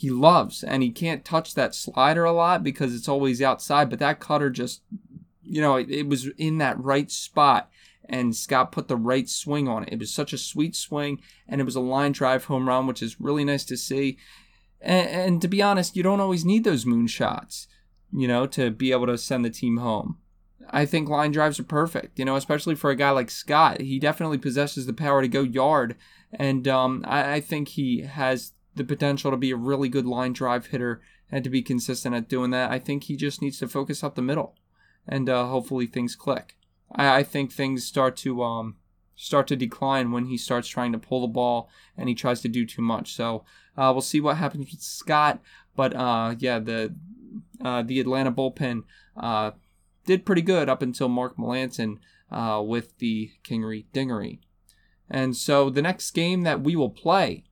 he 0.00 0.08
loves, 0.08 0.64
and 0.64 0.82
he 0.82 0.90
can't 0.90 1.26
touch 1.26 1.52
that 1.54 1.74
slider 1.74 2.24
a 2.24 2.32
lot 2.32 2.64
because 2.64 2.94
it's 2.94 3.06
always 3.06 3.42
outside. 3.42 3.90
But 3.90 3.98
that 3.98 4.18
cutter 4.18 4.48
just, 4.48 4.80
you 5.42 5.60
know, 5.60 5.76
it, 5.76 5.90
it 5.90 6.08
was 6.08 6.28
in 6.38 6.56
that 6.56 6.82
right 6.82 7.10
spot 7.10 7.70
and 8.08 8.34
Scott 8.34 8.72
put 8.72 8.88
the 8.88 8.96
right 8.96 9.28
swing 9.28 9.68
on 9.68 9.82
it. 9.82 9.92
It 9.92 9.98
was 9.98 10.10
such 10.10 10.32
a 10.32 10.38
sweet 10.38 10.74
swing, 10.74 11.20
and 11.46 11.60
it 11.60 11.64
was 11.64 11.76
a 11.76 11.80
line 11.80 12.12
drive 12.12 12.44
home 12.44 12.66
run, 12.66 12.86
which 12.86 13.02
is 13.02 13.20
really 13.20 13.44
nice 13.44 13.64
to 13.66 13.76
see. 13.76 14.16
And, 14.80 15.08
and 15.08 15.42
to 15.42 15.48
be 15.48 15.60
honest, 15.60 15.96
you 15.96 16.02
don't 16.02 16.18
always 16.18 16.46
need 16.46 16.64
those 16.64 16.86
moon 16.86 17.06
shots, 17.06 17.68
you 18.10 18.26
know, 18.26 18.46
to 18.46 18.70
be 18.70 18.92
able 18.92 19.06
to 19.06 19.18
send 19.18 19.44
the 19.44 19.50
team 19.50 19.76
home. 19.76 20.16
I 20.70 20.86
think 20.86 21.10
line 21.10 21.30
drives 21.30 21.60
are 21.60 21.64
perfect, 21.64 22.18
you 22.18 22.24
know, 22.24 22.36
especially 22.36 22.74
for 22.74 22.88
a 22.88 22.96
guy 22.96 23.10
like 23.10 23.30
Scott. 23.30 23.82
He 23.82 23.98
definitely 23.98 24.38
possesses 24.38 24.86
the 24.86 24.94
power 24.94 25.20
to 25.20 25.28
go 25.28 25.42
yard, 25.42 25.94
and 26.32 26.66
um, 26.66 27.04
I, 27.06 27.34
I 27.34 27.40
think 27.40 27.68
he 27.68 28.00
has 28.00 28.52
the 28.80 28.84
potential 28.86 29.30
to 29.30 29.36
be 29.36 29.50
a 29.50 29.56
really 29.56 29.90
good 29.90 30.06
line 30.06 30.32
drive 30.32 30.68
hitter 30.68 31.02
and 31.30 31.44
to 31.44 31.50
be 31.50 31.60
consistent 31.60 32.14
at 32.14 32.30
doing 32.30 32.50
that. 32.50 32.70
I 32.70 32.78
think 32.78 33.04
he 33.04 33.14
just 33.14 33.42
needs 33.42 33.58
to 33.58 33.68
focus 33.68 34.02
up 34.02 34.14
the 34.14 34.22
middle, 34.22 34.56
and 35.06 35.28
uh, 35.28 35.46
hopefully 35.48 35.86
things 35.86 36.16
click. 36.16 36.56
I, 36.90 37.18
I 37.18 37.22
think 37.22 37.52
things 37.52 37.84
start 37.84 38.16
to 38.18 38.42
um 38.42 38.76
start 39.16 39.46
to 39.48 39.56
decline 39.56 40.12
when 40.12 40.24
he 40.24 40.38
starts 40.38 40.66
trying 40.66 40.92
to 40.92 40.98
pull 40.98 41.20
the 41.20 41.26
ball 41.26 41.68
and 41.94 42.08
he 42.08 42.14
tries 42.14 42.40
to 42.40 42.48
do 42.48 42.64
too 42.64 42.80
much. 42.80 43.12
So 43.12 43.44
uh, 43.76 43.90
we'll 43.92 44.00
see 44.00 44.18
what 44.18 44.38
happens 44.38 44.70
with 44.70 44.80
Scott. 44.80 45.40
But 45.76 45.94
uh, 45.94 46.36
yeah, 46.38 46.58
the 46.58 46.94
uh, 47.62 47.82
the 47.82 48.00
Atlanta 48.00 48.32
bullpen 48.32 48.84
uh, 49.14 49.50
did 50.06 50.24
pretty 50.24 50.40
good 50.40 50.70
up 50.70 50.80
until 50.80 51.08
Mark 51.08 51.36
Melancon 51.36 51.98
uh, 52.30 52.62
with 52.64 52.96
the 52.96 53.30
Kingery 53.44 53.84
Dingery. 53.92 54.38
And 55.10 55.36
so 55.36 55.68
the 55.68 55.82
next 55.82 56.12
game 56.12 56.42
that 56.42 56.62
we 56.62 56.76
will 56.76 56.88
play 56.88 57.44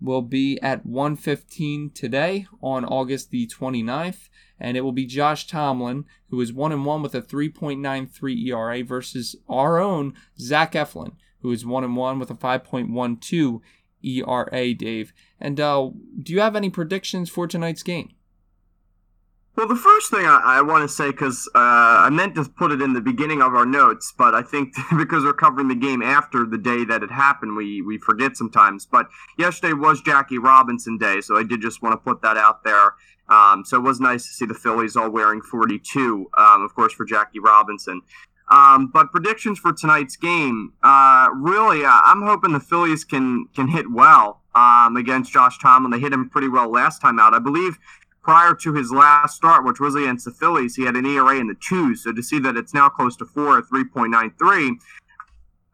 will 0.00 0.22
be 0.22 0.60
at 0.60 0.86
1:15 0.86 1.92
today 1.94 2.46
on 2.62 2.84
August 2.84 3.30
the 3.30 3.46
29th 3.46 4.28
and 4.60 4.76
it 4.76 4.82
will 4.82 4.92
be 4.92 5.06
Josh 5.06 5.46
Tomlin, 5.46 6.04
who 6.28 6.40
is 6.40 6.52
one 6.52 6.70
and 6.70 6.84
one 6.84 7.02
with 7.02 7.14
a 7.14 7.22
3.93 7.22 8.46
ERA, 8.46 8.84
versus 8.84 9.34
our 9.48 9.78
own 9.78 10.14
Zach 10.38 10.72
Eflin, 10.72 11.12
who 11.40 11.50
is 11.50 11.64
one 11.64 11.82
and 11.82 11.96
one 11.96 12.18
with 12.18 12.30
a 12.30 12.34
5.12 12.34 13.60
ERA. 14.02 14.74
Dave, 14.74 15.12
and 15.40 15.58
uh, 15.58 15.90
do 16.22 16.32
you 16.32 16.40
have 16.40 16.56
any 16.56 16.68
predictions 16.68 17.30
for 17.30 17.46
tonight's 17.46 17.82
game? 17.82 18.12
Well, 19.60 19.68
the 19.68 19.76
first 19.76 20.10
thing 20.10 20.24
I, 20.24 20.40
I 20.42 20.62
want 20.62 20.84
to 20.84 20.88
say, 20.88 21.10
because 21.10 21.46
uh, 21.54 21.58
I 21.58 22.08
meant 22.08 22.34
to 22.36 22.44
put 22.44 22.72
it 22.72 22.80
in 22.80 22.94
the 22.94 23.00
beginning 23.02 23.42
of 23.42 23.54
our 23.54 23.66
notes, 23.66 24.10
but 24.16 24.34
I 24.34 24.40
think 24.40 24.72
because 24.96 25.22
we're 25.22 25.34
covering 25.34 25.68
the 25.68 25.74
game 25.74 26.00
after 26.00 26.46
the 26.46 26.56
day 26.56 26.86
that 26.86 27.02
it 27.02 27.10
happened, 27.10 27.58
we, 27.58 27.82
we 27.82 27.98
forget 27.98 28.38
sometimes. 28.38 28.86
But 28.86 29.08
yesterday 29.36 29.74
was 29.74 30.00
Jackie 30.00 30.38
Robinson 30.38 30.96
Day, 30.96 31.20
so 31.20 31.36
I 31.36 31.42
did 31.42 31.60
just 31.60 31.82
want 31.82 31.92
to 31.92 31.98
put 31.98 32.22
that 32.22 32.38
out 32.38 32.64
there. 32.64 32.94
Um, 33.28 33.62
so 33.66 33.76
it 33.76 33.82
was 33.82 34.00
nice 34.00 34.26
to 34.28 34.32
see 34.32 34.46
the 34.46 34.54
Phillies 34.54 34.96
all 34.96 35.10
wearing 35.10 35.42
42, 35.42 36.30
um, 36.38 36.62
of 36.62 36.74
course, 36.74 36.94
for 36.94 37.04
Jackie 37.04 37.38
Robinson. 37.38 38.00
Um, 38.50 38.90
but 38.90 39.12
predictions 39.12 39.58
for 39.58 39.74
tonight's 39.74 40.16
game, 40.16 40.72
uh, 40.82 41.28
really, 41.34 41.84
uh, 41.84 42.00
I'm 42.02 42.22
hoping 42.22 42.52
the 42.52 42.60
Phillies 42.60 43.04
can 43.04 43.46
can 43.54 43.68
hit 43.68 43.92
well 43.92 44.40
um, 44.54 44.96
against 44.96 45.32
Josh 45.32 45.58
Tomlin. 45.58 45.90
They 45.92 46.00
hit 46.00 46.14
him 46.14 46.30
pretty 46.30 46.48
well 46.48 46.68
last 46.70 47.00
time 47.00 47.20
out. 47.20 47.34
I 47.34 47.38
believe 47.38 47.78
prior 48.30 48.54
to 48.54 48.72
his 48.72 48.92
last 48.92 49.34
start, 49.34 49.64
which 49.64 49.80
was 49.80 49.96
against 49.96 50.24
the 50.24 50.30
Phillies, 50.30 50.76
he 50.76 50.84
had 50.84 50.94
an 50.94 51.04
ERA 51.04 51.36
in 51.40 51.48
the 51.48 51.56
twos. 51.56 52.04
So 52.04 52.12
to 52.12 52.22
see 52.22 52.38
that 52.38 52.56
it's 52.56 52.72
now 52.72 52.88
close 52.88 53.16
to 53.16 53.24
four 53.24 53.58
at 53.58 53.64
3.93, 53.64 54.76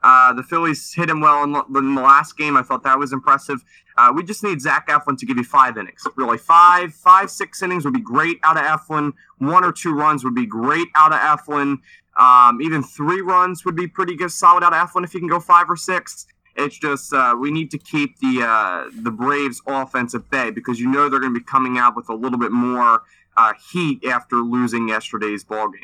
uh, 0.02 0.32
the 0.32 0.42
Phillies 0.42 0.94
hit 0.94 1.10
him 1.10 1.20
well 1.20 1.44
in 1.44 1.52
the, 1.52 1.62
in 1.78 1.94
the, 1.94 2.00
last 2.00 2.38
game. 2.38 2.56
I 2.56 2.62
thought 2.62 2.82
that 2.84 2.98
was 2.98 3.12
impressive. 3.12 3.62
Uh, 3.98 4.10
we 4.16 4.22
just 4.22 4.42
need 4.42 4.62
Zach 4.62 4.88
Eflin 4.88 5.18
to 5.18 5.26
give 5.26 5.36
you 5.36 5.44
five 5.44 5.76
innings. 5.76 6.02
Really, 6.16 6.38
five, 6.38 6.94
five, 6.94 7.30
six 7.30 7.62
innings 7.62 7.84
would 7.84 7.92
be 7.92 8.00
great 8.00 8.38
out 8.42 8.56
of 8.56 8.62
Eflin. 8.62 9.12
One 9.36 9.62
or 9.62 9.70
two 9.70 9.92
runs 9.92 10.24
would 10.24 10.34
be 10.34 10.46
great 10.46 10.88
out 10.94 11.12
of 11.12 11.18
Eflin. 11.18 11.76
Um, 12.18 12.62
even 12.62 12.82
three 12.82 13.20
runs 13.20 13.66
would 13.66 13.76
be 13.76 13.86
pretty 13.86 14.16
good, 14.16 14.32
solid 14.32 14.64
out 14.64 14.72
of 14.72 14.88
Eflin 14.88 15.04
if 15.04 15.12
you 15.12 15.20
can 15.20 15.28
go 15.28 15.40
five 15.40 15.68
or 15.68 15.76
six. 15.76 16.26
It's 16.56 16.78
just 16.78 17.12
uh, 17.12 17.36
we 17.38 17.50
need 17.50 17.70
to 17.72 17.78
keep 17.78 18.18
the 18.20 18.42
uh, 18.42 18.90
the 19.02 19.10
Braves 19.10 19.60
offense 19.66 20.14
at 20.14 20.30
bay 20.30 20.50
because 20.50 20.80
you 20.80 20.90
know 20.90 21.08
they're 21.08 21.20
going 21.20 21.34
to 21.34 21.38
be 21.38 21.44
coming 21.44 21.78
out 21.78 21.94
with 21.94 22.08
a 22.08 22.14
little 22.14 22.38
bit 22.38 22.52
more 22.52 23.02
uh, 23.36 23.52
heat 23.72 24.04
after 24.04 24.36
losing 24.36 24.88
yesterday's 24.88 25.44
ball 25.44 25.68
game. 25.68 25.82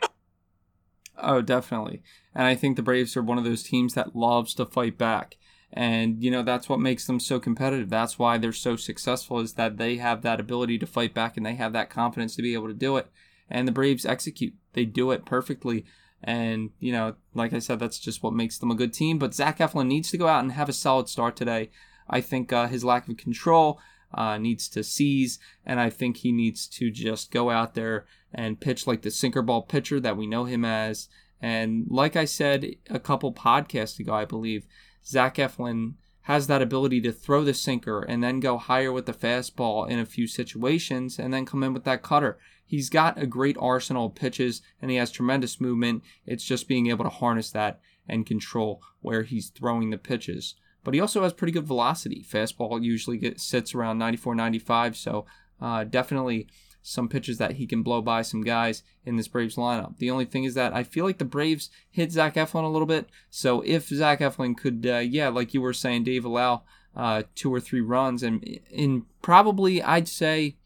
Oh, 1.19 1.43
definitely. 1.43 2.03
And 2.35 2.47
I 2.47 2.55
think 2.55 2.77
the 2.77 2.83
Braves 2.83 3.17
are 3.17 3.23
one 3.23 3.39
of 3.39 3.45
those 3.45 3.63
teams 3.63 3.95
that 3.95 4.17
loves 4.17 4.55
to 4.55 4.65
fight 4.65 4.97
back. 4.97 5.37
And, 5.73 6.23
you 6.23 6.31
know, 6.31 6.43
that's 6.43 6.69
what 6.69 6.81
makes 6.81 7.07
them 7.07 7.19
so 7.21 7.41
competitive. 7.41 7.89
That's 7.89 8.19
why 8.19 8.37
they're 8.37 8.53
so 8.53 8.77
successful 8.77 9.41
is 9.41 9.55
that 9.55 9.79
they 9.79 9.97
have 9.97 10.23
that 10.23 10.41
ability 10.41 10.79
to 10.79 10.87
fight 10.87 11.15
back 11.15 11.37
and 11.37 11.47
they 11.47 11.55
have 11.55 11.73
that 11.73 11.91
confidence 11.91 12.37
to 12.37 12.43
be 12.43 12.55
able 12.55 12.69
to 12.69 12.75
do 12.75 12.97
it. 12.97 13.09
And 13.49 13.67
the 13.67 13.73
Braves 13.73 14.05
execute. 14.05 14.55
They 14.75 14.85
do 14.85 15.11
it 15.11 15.25
perfectly. 15.25 15.85
And, 16.23 16.71
you 16.79 16.93
know, 16.93 17.17
like 17.35 17.53
I 17.53 17.59
said, 17.59 17.81
that's 17.81 17.99
just 17.99 18.23
what 18.23 18.33
makes 18.33 18.59
them 18.59 18.71
a 18.71 18.77
good 18.77 18.93
team. 18.93 19.19
But 19.19 19.35
Zach 19.35 19.59
Eflin 19.59 19.89
needs 19.89 20.11
to 20.11 20.19
go 20.19 20.29
out 20.29 20.43
and 20.43 20.53
have 20.53 20.69
a 20.69 20.73
solid 20.73 21.09
start 21.09 21.37
today. 21.37 21.71
I 22.09 22.21
think 22.21 22.53
uh, 22.53 22.69
his 22.69 22.85
lack 22.85 23.09
of 23.09 23.17
control 23.17 23.81
uh, 24.15 24.39
needs 24.39 24.69
to 24.69 24.85
seize, 24.85 25.39
and 25.65 25.81
I 25.81 25.91
think 25.91 26.19
he 26.19 26.33
needs 26.33 26.67
to 26.69 26.91
just 26.91 27.31
go 27.31 27.51
out 27.51 27.75
there 27.75 28.05
and 28.33 28.61
pitch 28.61 28.87
like 28.87 29.03
the 29.03 29.11
sinker 29.11 29.43
ball 29.43 29.63
pitcher 29.63 30.01
that 30.01 30.17
we 30.17 30.27
know 30.27 30.45
him 30.45 30.65
as. 30.65 31.09
And 31.41 31.87
like 31.89 32.15
I 32.15 32.25
said 32.25 32.77
a 32.89 33.01
couple 33.01 33.33
podcasts 33.33 33.99
ago, 33.99 34.15
I 34.15 34.25
believe, 34.25 34.67
Zach 35.05 35.37
Eflin 35.37 35.95
has 36.23 36.47
that 36.47 36.63
ability 36.63 37.01
to 37.01 37.13
throw 37.13 37.43
the 37.43 37.55
sinker 37.55 38.03
and 38.03 38.23
then 38.23 38.39
go 38.39 38.57
higher 38.57 38.93
with 38.93 39.07
the 39.07 39.13
fastball 39.13 39.89
in 39.89 39.99
a 39.99 40.07
few 40.07 40.29
situations 40.29 41.19
and 41.19 41.35
then 41.35 41.45
come 41.45 41.65
in 41.65 41.75
with 41.75 41.85
that 41.85 42.03
cutter. 42.03 42.39
He's 42.73 42.89
got 42.89 43.21
a 43.21 43.27
great 43.27 43.59
arsenal 43.61 44.07
of 44.07 44.15
pitches 44.15 44.63
and 44.81 44.91
he 44.91 44.97
has 44.97 45.11
tremendous 45.11 45.61
movement. 45.61 46.03
It's 46.25 46.43
just 46.43 46.69
being 46.69 46.87
able 46.87 47.05
to 47.05 47.11
harness 47.11 47.51
that 47.51 47.81
and 48.09 48.25
control 48.25 48.81
where 49.03 49.25
he's 49.25 49.51
throwing 49.51 49.91
the 49.91 49.99
pitches. 49.99 50.55
But 50.83 50.95
he 50.95 51.01
also 51.01 51.23
has 51.23 51.35
pretty 51.35 51.53
good 51.53 51.67
velocity. 51.67 52.25
Fastball 52.27 52.83
usually 52.83 53.19
gets, 53.19 53.45
sits 53.45 53.75
around 53.75 53.99
94, 53.99 54.35
95, 54.35 54.97
so 54.97 55.27
Uh, 55.61 55.85
definitely 55.85 56.49
some 56.81 57.09
pitches 57.11 57.37
that 57.39 57.53
he 57.53 57.67
can 57.67 57.83
blow 57.83 58.01
by 58.01 58.23
some 58.23 58.43
guys 58.43 58.83
in 59.05 59.17
this 59.17 59.29
Braves 59.29 59.57
lineup. 59.57 59.99
The 59.99 60.11
only 60.11 60.25
thing 60.25 60.45
is 60.45 60.55
that 60.55 60.73
I 60.73 60.83
feel 60.83 61.05
like 61.05 61.19
the 61.19 61.27
Braves 61.27 61.69
hit 61.91 62.11
Zach 62.11 62.37
Eflin 62.37 62.65
a 62.65 62.69
little 62.69 62.87
bit. 62.87 63.11
So 63.29 63.61
if 63.61 63.87
Zach 63.89 64.21
Eflin 64.21 64.57
could, 64.57 64.87
uh, 64.87 64.97
yeah, 64.99 65.29
like 65.29 65.53
you 65.53 65.61
were 65.61 65.75
saying, 65.75 66.05
Dave, 66.05 66.25
allow 66.25 66.63
uh, 66.97 67.23
two 67.35 67.53
or 67.53 67.61
three 67.61 67.83
runs 67.83 68.23
and 68.23 68.43
in 68.71 69.05
probably 69.21 69.83
I'd 69.83 70.09
say 70.09 70.57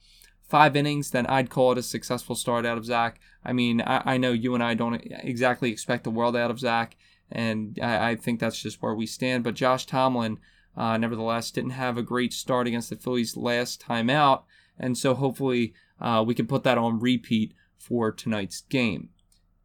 five 0.49 0.77
innings, 0.77 1.11
then 1.11 1.27
I'd 1.27 1.51
call 1.51 1.73
it 1.73 1.79
a 1.79 1.83
successful 1.83 2.35
start 2.35 2.65
out 2.65 2.79
of 2.79 2.85
Zach. 2.85 3.21
I 3.45 3.53
mean, 3.53 3.81
I, 3.81 4.15
I 4.15 4.17
know 4.17 4.33
you 4.33 4.55
and 4.55 4.63
I 4.63 4.75
don't 4.75 5.03
exactly 5.23 5.71
expect 5.71 6.05
the 6.05 6.11
world 6.11 6.37
out 6.37 6.51
of 6.51 6.61
Zach, 6.61 6.97
and 7.31 7.79
I, 7.83 8.11
I 8.11 8.17
think 8.17 8.41
that's 8.41 8.61
just 8.61 8.83
where 8.83 8.95
we 8.95 9.07
stand. 9.07 9.45
But 9.45 9.55
Josh 9.55 9.87
Tomlin, 9.87 10.39
uh, 10.77 10.97
nevertheless, 10.97 11.51
didn't 11.51 11.71
have 11.71 11.99
a 11.99 12.03
great 12.03 12.33
start 12.33 12.67
against 12.67 12.91
the 12.91 12.97
Phillies 12.97 13.37
last 13.37 13.81
time 13.81 14.09
out, 14.09 14.45
and 14.79 14.97
so 14.97 15.15
hopefully 15.15 15.75
uh, 16.01 16.23
we 16.27 16.35
can 16.35 16.47
put 16.47 16.63
that 16.65 16.79
on 16.79 17.01
repeat 17.01 17.55
for 17.79 18.13
tonight's 18.13 18.63
game. 18.63 19.11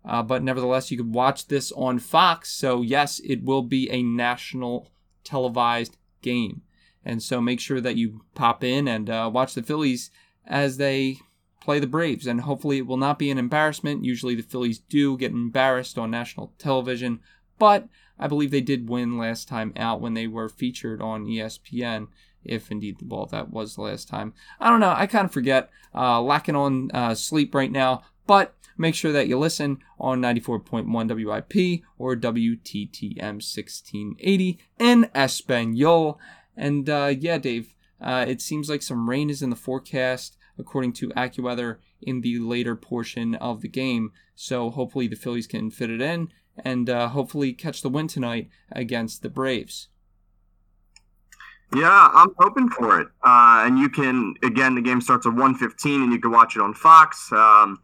Uh, 0.04 0.24
but 0.24 0.44
nevertheless, 0.44 0.90
you 0.90 0.98
can 0.98 1.12
watch 1.12 1.48
this 1.48 1.72
on 1.74 2.00
Fox. 2.00 2.52
So, 2.52 2.82
yes, 2.82 3.20
it 3.24 3.44
will 3.44 3.62
be 3.62 3.90
a 3.92 4.02
national 4.02 4.92
televised 5.24 5.98
game. 6.22 6.62
And 7.06 7.22
so 7.22 7.42
make 7.42 7.60
sure 7.60 7.82
that 7.82 7.98
you 7.98 8.22
pop 8.36 8.64
in 8.64 8.88
and 8.88 9.10
uh, 9.10 9.30
watch 9.32 9.54
the 9.54 9.64
Phillies 9.64 10.12
as 10.46 10.78
they 10.78 11.18
play 11.62 11.80
the 11.80 11.88
Braves. 11.88 12.28
And 12.28 12.42
hopefully, 12.42 12.78
it 12.78 12.88
will 12.88 12.98
not 12.98 13.20
be 13.20 13.30
an 13.32 13.38
embarrassment. 13.38 14.06
Usually, 14.06 14.36
the 14.36 14.44
Phillies 14.44 14.80
do 14.80 15.18
get 15.18 15.32
embarrassed 15.32 15.98
on 15.98 16.12
national 16.12 16.54
television. 16.58 17.20
But 17.60 17.88
I 18.20 18.28
believe 18.28 18.52
they 18.52 18.62
did 18.62 18.90
win 18.90 19.18
last 19.18 19.48
time 19.48 19.74
out 19.76 20.02
when 20.02 20.14
they 20.14 20.28
were 20.28 20.50
featured 20.50 21.02
on 21.02 21.26
ESPN 21.26 22.08
if 22.44 22.72
indeed 22.72 23.00
the 23.00 23.06
ball 23.06 23.26
that 23.28 23.52
was 23.52 23.76
the 23.76 23.82
last 23.82 24.08
time. 24.08 24.34
I 24.60 24.70
don't 24.70 24.80
know. 24.80 24.94
I 24.96 25.08
kind 25.08 25.26
of 25.26 25.32
forget. 25.32 25.70
Uh, 25.94 26.22
lacking 26.22 26.56
on 26.56 26.90
uh, 26.92 27.14
sleep 27.14 27.54
right 27.54 27.72
now, 27.72 28.02
but 28.26 28.56
make 28.78 28.96
sure 28.96 29.12
that 29.12 29.28
you 29.28 29.38
listen 29.38 29.80
on 30.00 30.22
94.1 30.22 30.88
WIP 30.88 31.84
or 31.98 32.16
WTTM 32.16 33.20
1680 33.20 34.60
in 34.80 35.10
Espanol. 35.14 36.20
And 36.56 36.90
uh, 36.90 37.14
yeah, 37.18 37.38
Dave, 37.38 37.76
uh, 38.02 38.26
it 38.28 38.42
seems 38.42 38.70
like 38.70 38.82
some 38.82 39.10
rain 39.10 39.30
is 39.30 39.42
in 39.42 39.50
the 39.50 39.56
forecast 39.56 40.38
according 40.58 40.94
to 40.94 41.10
AccuWeather 41.10 41.78
in 42.02 42.22
the 42.22 42.40
later 42.40 42.76
portion 42.76 43.36
of 43.36 43.62
the 43.62 43.68
game. 43.68 44.12
So 44.36 44.70
hopefully 44.70 45.08
the 45.08 45.16
Phillies 45.16 45.48
can 45.48 45.72
fit 45.72 45.90
it 45.90 46.02
in 46.02 46.30
and 46.58 46.90
uh, 46.90 47.10
hopefully 47.10 47.54
catch 47.54 47.82
the 47.82 47.90
win 47.90 48.08
tonight 48.08 48.50
against 48.72 49.22
the 49.22 49.30
Braves. 49.30 49.88
Yeah, 51.74 52.10
I'm 52.14 52.34
hoping 52.38 52.70
for 52.70 53.00
it. 53.00 53.08
Uh, 53.24 53.64
and 53.66 53.80
you 53.80 53.88
can 53.88 54.36
again, 54.44 54.76
the 54.76 54.82
game 54.82 55.00
starts 55.00 55.26
at 55.26 55.34
1:15, 55.34 56.04
and 56.04 56.12
you 56.12 56.20
can 56.20 56.32
watch 56.32 56.56
it 56.56 56.62
on 56.62 56.74
Fox. 56.74 57.32
Um, 57.32 57.80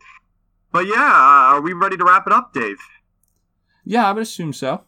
but 0.73 0.86
yeah, 0.86 0.95
uh, 0.95 1.56
are 1.56 1.62
we 1.62 1.71
ready 1.71 1.95
to 1.95 2.03
wrap 2.03 2.27
it 2.27 2.34
up, 2.34 2.53
Dave? 2.53 2.80
Yeah, 3.86 4.10
I 4.10 4.12
would 4.12 4.23
assume 4.23 4.51
so. 4.51 4.84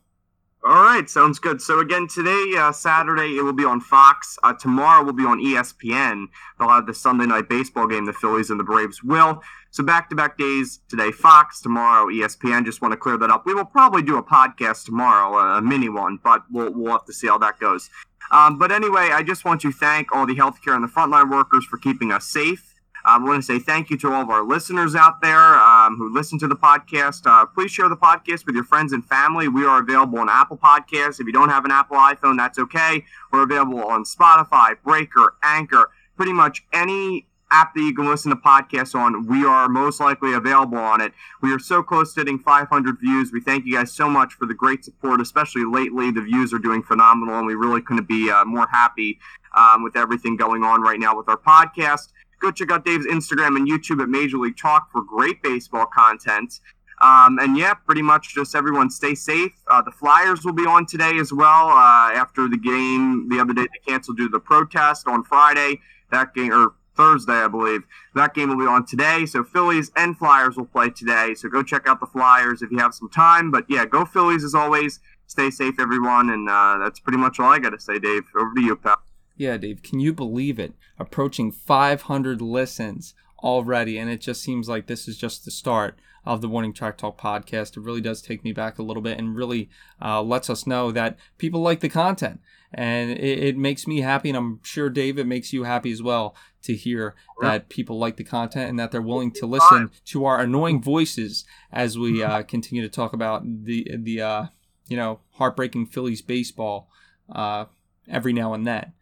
All 0.62 0.84
right, 0.84 1.10
sounds 1.10 1.40
good. 1.40 1.62
So 1.62 1.80
again, 1.80 2.08
today, 2.08 2.54
uh, 2.58 2.74
Saturday, 2.74 3.38
it 3.38 3.44
will 3.44 3.54
be 3.54 3.64
on 3.64 3.80
Fox. 3.80 4.38
Uh, 4.44 4.52
tomorrow 4.54 5.04
will 5.04 5.14
be 5.14 5.24
on 5.24 5.40
ESPN. 5.40 6.26
They'll 6.60 6.68
have 6.68 6.86
the 6.86 6.94
Sunday 6.94 7.26
night 7.26 7.48
baseball 7.48 7.88
game. 7.88 8.06
The 8.06 8.12
Phillies 8.12 8.50
and 8.50 8.60
the 8.60 8.66
Braves 8.66 9.02
will. 9.02 9.42
So 9.72 9.84
back-to-back 9.84 10.38
days 10.38 10.82
today, 10.90 11.12
Fox. 11.12 11.62
Tomorrow, 11.62 12.08
ESPN. 12.08 12.66
Just 12.66 12.82
want 12.82 12.92
to 12.92 12.98
clear 12.98 13.18
that 13.18 13.30
up. 13.30 13.46
We 13.46 13.54
will 13.54 13.64
probably 13.64 14.02
do 14.02 14.18
a 14.18 14.24
podcast 14.24 14.84
tomorrow, 14.84 15.38
a 15.38 15.62
mini 15.62 15.88
one, 15.88 16.20
but 16.22 16.44
we'll 16.52 16.74
we'll 16.74 16.92
have 16.92 17.06
to 17.06 17.14
see 17.14 17.28
how 17.28 17.38
that 17.38 17.58
goes. 17.60 17.90
Um, 18.32 18.60
but 18.60 18.72
anyway, 18.72 19.12
I 19.14 19.24
just 19.24 19.46
want 19.46 19.62
to 19.62 19.72
thank 19.72 20.12
all 20.12 20.26
the 20.26 20.36
healthcare 20.36 20.76
and 20.76 20.84
the 20.84 20.90
frontline 20.90 21.32
workers 21.32 21.66
for 21.66 21.78
keeping 21.78 22.12
us 22.12 22.26
safe. 22.26 22.69
I 23.10 23.18
want 23.18 23.42
to 23.42 23.46
say 23.46 23.58
thank 23.58 23.90
you 23.90 23.98
to 24.00 24.14
all 24.14 24.22
of 24.22 24.30
our 24.30 24.44
listeners 24.44 24.94
out 24.94 25.22
there 25.22 25.38
um, 25.38 25.98
who 25.98 26.14
listen 26.14 26.38
to 26.40 26.48
the 26.48 26.56
podcast. 26.56 27.26
Uh, 27.26 27.46
please 27.46 27.72
share 27.72 27.90
the 27.90 27.98
podcast 27.98 28.46
with 28.46 28.54
your 28.54 28.64
friends 28.64 28.94
and 28.94 29.04
family. 29.04 29.48
We 29.48 29.66
are 29.66 29.82
available 29.82 30.20
on 30.20 30.30
Apple 30.30 30.58
Podcasts. 30.58 31.20
If 31.20 31.26
you 31.26 31.34
don't 31.34 31.50
have 31.50 31.66
an 31.66 31.72
Apple 31.72 31.98
iPhone, 31.98 32.38
that's 32.38 32.60
okay. 32.60 33.04
We're 33.32 33.44
available 33.44 33.84
on 33.84 34.04
Spotify, 34.04 34.76
Breaker, 34.84 35.36
Anchor, 35.42 35.90
pretty 36.18 36.34
much 36.34 36.64
any 36.72 37.26
app 37.52 37.74
that 37.74 37.82
you 37.82 37.96
can 37.96 38.08
listen 38.08 38.30
to 38.30 38.36
podcasts 38.36 38.94
on. 38.94 39.26
We 39.26 39.44
are 39.44 39.68
most 39.68 40.00
likely 40.00 40.34
available 40.34 40.78
on 40.78 41.02
it. 41.02 41.14
We 41.42 41.52
are 41.52 41.60
so 41.60 41.82
close 41.82 42.14
to 42.14 42.22
hitting 42.22 42.38
500 42.38 43.00
views. 43.00 43.32
We 43.32 43.42
thank 43.42 43.66
you 43.66 43.76
guys 43.76 43.92
so 43.92 44.08
much 44.08 44.34
for 44.34 44.46
the 44.46 44.54
great 44.54 44.86
support, 44.86 45.20
especially 45.20 45.66
lately. 45.66 46.12
The 46.12 46.22
views 46.22 46.54
are 46.54 46.60
doing 46.60 46.84
phenomenal, 46.84 47.40
and 47.40 47.48
we 47.48 47.56
really 47.56 47.82
couldn't 47.82 48.08
be 48.08 48.30
uh, 48.30 48.46
more 48.46 48.68
happy 48.72 49.20
um, 49.56 49.84
with 49.84 49.96
everything 49.96 50.36
going 50.36 50.64
on 50.64 50.82
right 50.82 51.00
now 51.00 51.18
with 51.18 51.28
our 51.28 51.38
podcast. 51.38 52.10
Go 52.40 52.52
check 52.52 52.72
out 52.72 52.86
Dave's 52.86 53.06
Instagram 53.06 53.58
and 53.58 53.68
YouTube 53.68 54.02
at 54.02 54.10
Major 54.10 54.38
League 54.38 54.58
Talk 54.58 54.92
for 54.92 55.02
great 55.02 55.42
baseball 55.44 55.86
content. 55.86 56.60
Um, 57.02 57.40
and 57.40 57.58
yeah, 57.58 57.74
pretty 57.74 58.02
much 58.02 58.36
just 58.36 58.56
everyone 58.56 58.90
stay 58.90 59.16
safe. 59.16 59.54
Uh, 59.68 59.82
the 59.82 59.92
Flyers 59.92 60.44
will 60.44 60.54
be 60.54 60.66
on 60.66 60.86
today 60.86 61.18
as 61.18 61.32
well. 61.32 61.70
Uh, 61.70 62.12
after 62.14 62.50
the 62.50 62.58
game 62.58 63.30
the 63.30 63.40
other 63.40 63.54
day, 63.54 63.64
they 63.64 63.92
canceled 63.92 64.18
due 64.18 64.28
to 64.28 64.32
the 64.32 64.40
protest 64.40 65.08
on 65.08 65.24
Friday. 65.24 65.80
That 66.12 66.34
game, 66.34 66.52
or 66.52 66.74
Thursday, 66.96 67.34
I 67.34 67.48
believe. 67.48 67.84
That 68.16 68.34
game 68.34 68.50
will 68.50 68.58
be 68.58 68.66
on 68.66 68.86
today. 68.86 69.26
So 69.26 69.44
Phillies 69.44 69.92
and 69.96 70.18
Flyers 70.18 70.58
will 70.58 70.66
play 70.66 70.90
today. 70.90 71.34
So 71.36 71.48
go 71.48 71.64
check 71.64 71.88
out 71.88 72.02
the 72.02 72.08
Flyers 72.08 72.62
if 72.62 72.72
you 72.72 72.78
have 72.80 72.94
some 72.94 73.10
time. 73.10 73.52
But 73.52 73.66
yeah, 73.70 73.86
go 73.86 74.04
Phillies 74.04 74.44
as 74.44 74.54
always. 74.54 75.00
Stay 75.28 75.50
safe, 75.50 75.76
everyone. 75.80 76.30
And 76.32 76.50
uh, 76.50 76.80
that's 76.80 77.00
pretty 77.00 77.18
much 77.18 77.40
all 77.40 77.52
I 77.52 77.60
got 77.60 77.70
to 77.70 77.80
say, 77.80 78.00
Dave. 78.00 78.24
Over 78.36 78.54
to 78.54 78.62
you, 78.62 78.76
pal. 78.76 78.98
Yeah, 79.40 79.56
Dave, 79.56 79.82
can 79.82 80.02
you 80.02 80.14
believe 80.14 80.60
it? 80.60 80.74
Approaching 81.00 81.54
500 81.54 82.42
listens 82.42 83.14
already, 83.42 83.98
and 83.98 84.10
it 84.10 84.20
just 84.20 84.42
seems 84.42 84.68
like 84.68 84.88
this 84.88 85.08
is 85.08 85.18
just 85.18 85.46
the 85.46 85.50
start 85.50 85.98
of 86.26 86.42
the 86.42 86.50
Warning 86.50 86.74
Track 86.74 86.98
Talk 86.98 87.18
podcast. 87.18 87.78
It 87.78 87.84
really 87.84 88.02
does 88.02 88.22
take 88.22 88.44
me 88.44 88.52
back 88.52 88.78
a 88.78 88.84
little 88.84 89.02
bit 89.02 89.18
and 89.18 89.38
really 89.38 89.70
uh, 90.02 90.22
lets 90.22 90.50
us 90.50 90.68
know 90.68 90.92
that 90.92 91.18
people 91.38 91.62
like 91.62 91.80
the 91.80 91.88
content 91.88 92.42
and 92.74 93.12
it, 93.12 93.40
it, 93.40 93.58
makes 93.58 93.88
me 93.88 94.02
happy 94.02 94.30
and 94.30 94.38
i'm 94.38 94.60
sure 94.62 94.92
dave 94.92 95.18
it 95.18 95.26
makes 95.26 95.52
you 95.52 95.64
happy 95.64 95.92
as 95.92 96.04
well 96.04 96.36
to 96.62 96.76
hear 96.76 97.16
that 97.42 97.68
people 97.68 97.98
like 97.98 98.16
the 98.18 98.24
content 98.24 98.70
and 98.70 98.78
that 98.78 98.92
they're 98.92 99.02
willing 99.02 99.32
to 99.32 99.48
listen 99.48 99.90
to 100.06 100.24
our 100.26 100.40
annoying 100.40 100.80
voices 100.80 101.46
as 101.72 101.98
we 101.98 102.22
uh, 102.22 102.44
continue 102.48 102.84
to 102.84 102.90
talk 102.90 103.12
about 103.12 103.42
the 103.44 103.90
the 103.98 104.22
uh, 104.22 104.46
you 104.88 104.96
know 104.96 105.20
heartbreaking 105.32 105.88
phillies 105.88 106.22
baseball 106.22 106.88
uh, 107.34 107.66
every 108.08 108.34
now 108.34 108.54
and 108.54 108.68
then 108.68 108.94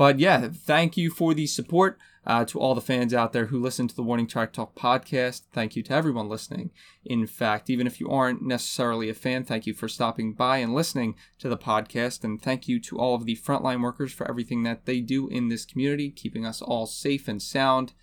but 0.00 0.18
yeah 0.18 0.48
thank 0.48 0.96
you 0.96 1.10
for 1.10 1.34
the 1.34 1.46
support 1.46 1.98
uh, 2.26 2.44
to 2.44 2.58
all 2.58 2.74
the 2.74 2.80
fans 2.80 3.12
out 3.12 3.34
there 3.34 3.46
who 3.46 3.60
listen 3.60 3.86
to 3.86 3.94
the 3.94 4.02
Warning 4.02 4.26
Track 4.26 4.52
Talk 4.52 4.74
podcast. 4.74 5.42
Thank 5.52 5.74
you 5.74 5.82
to 5.84 5.92
everyone 5.92 6.28
listening. 6.28 6.70
In 7.04 7.26
fact, 7.26 7.70
even 7.70 7.86
if 7.86 7.98
you 7.98 8.10
aren't 8.10 8.42
necessarily 8.42 9.08
a 9.08 9.14
fan, 9.14 9.44
thank 9.44 9.66
you 9.66 9.72
for 9.72 9.88
stopping 9.88 10.34
by 10.34 10.58
and 10.58 10.74
listening 10.74 11.16
to 11.38 11.48
the 11.48 11.56
podcast. 11.56 12.22
And 12.22 12.40
thank 12.40 12.68
you 12.68 12.78
to 12.80 12.98
all 12.98 13.14
of 13.14 13.24
the 13.24 13.36
frontline 13.36 13.82
workers 13.82 14.12
for 14.12 14.28
everything 14.28 14.62
that 14.64 14.84
they 14.84 15.00
do 15.00 15.28
in 15.28 15.48
this 15.48 15.64
community, 15.64 16.10
keeping 16.10 16.44
us 16.44 16.60
all 16.60 16.86
safe 16.86 17.26
and 17.26 17.40
sound. 17.40 17.94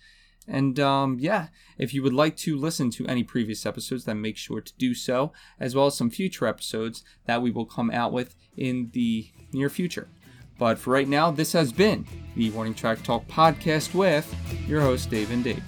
And 0.48 0.80
um, 0.80 1.18
yeah, 1.20 1.48
if 1.76 1.92
you 1.92 2.02
would 2.02 2.14
like 2.14 2.36
to 2.38 2.56
listen 2.56 2.90
to 2.92 3.06
any 3.06 3.22
previous 3.22 3.66
episodes, 3.66 4.04
then 4.04 4.20
make 4.20 4.36
sure 4.36 4.60
to 4.60 4.72
do 4.78 4.94
so, 4.94 5.32
as 5.60 5.74
well 5.74 5.86
as 5.86 5.96
some 5.96 6.10
future 6.10 6.46
episodes 6.46 7.04
that 7.26 7.42
we 7.42 7.50
will 7.50 7.66
come 7.66 7.90
out 7.90 8.12
with 8.12 8.34
in 8.56 8.90
the 8.94 9.30
near 9.52 9.68
future. 9.68 10.08
But 10.58 10.78
for 10.78 10.90
right 10.90 11.08
now, 11.08 11.30
this 11.30 11.52
has 11.52 11.72
been 11.72 12.04
the 12.34 12.50
Warning 12.50 12.74
Track 12.74 13.02
Talk 13.02 13.26
podcast 13.28 13.94
with 13.94 14.32
your 14.66 14.80
host, 14.80 15.08
Dave 15.08 15.30
and 15.30 15.44
Dave. 15.44 15.62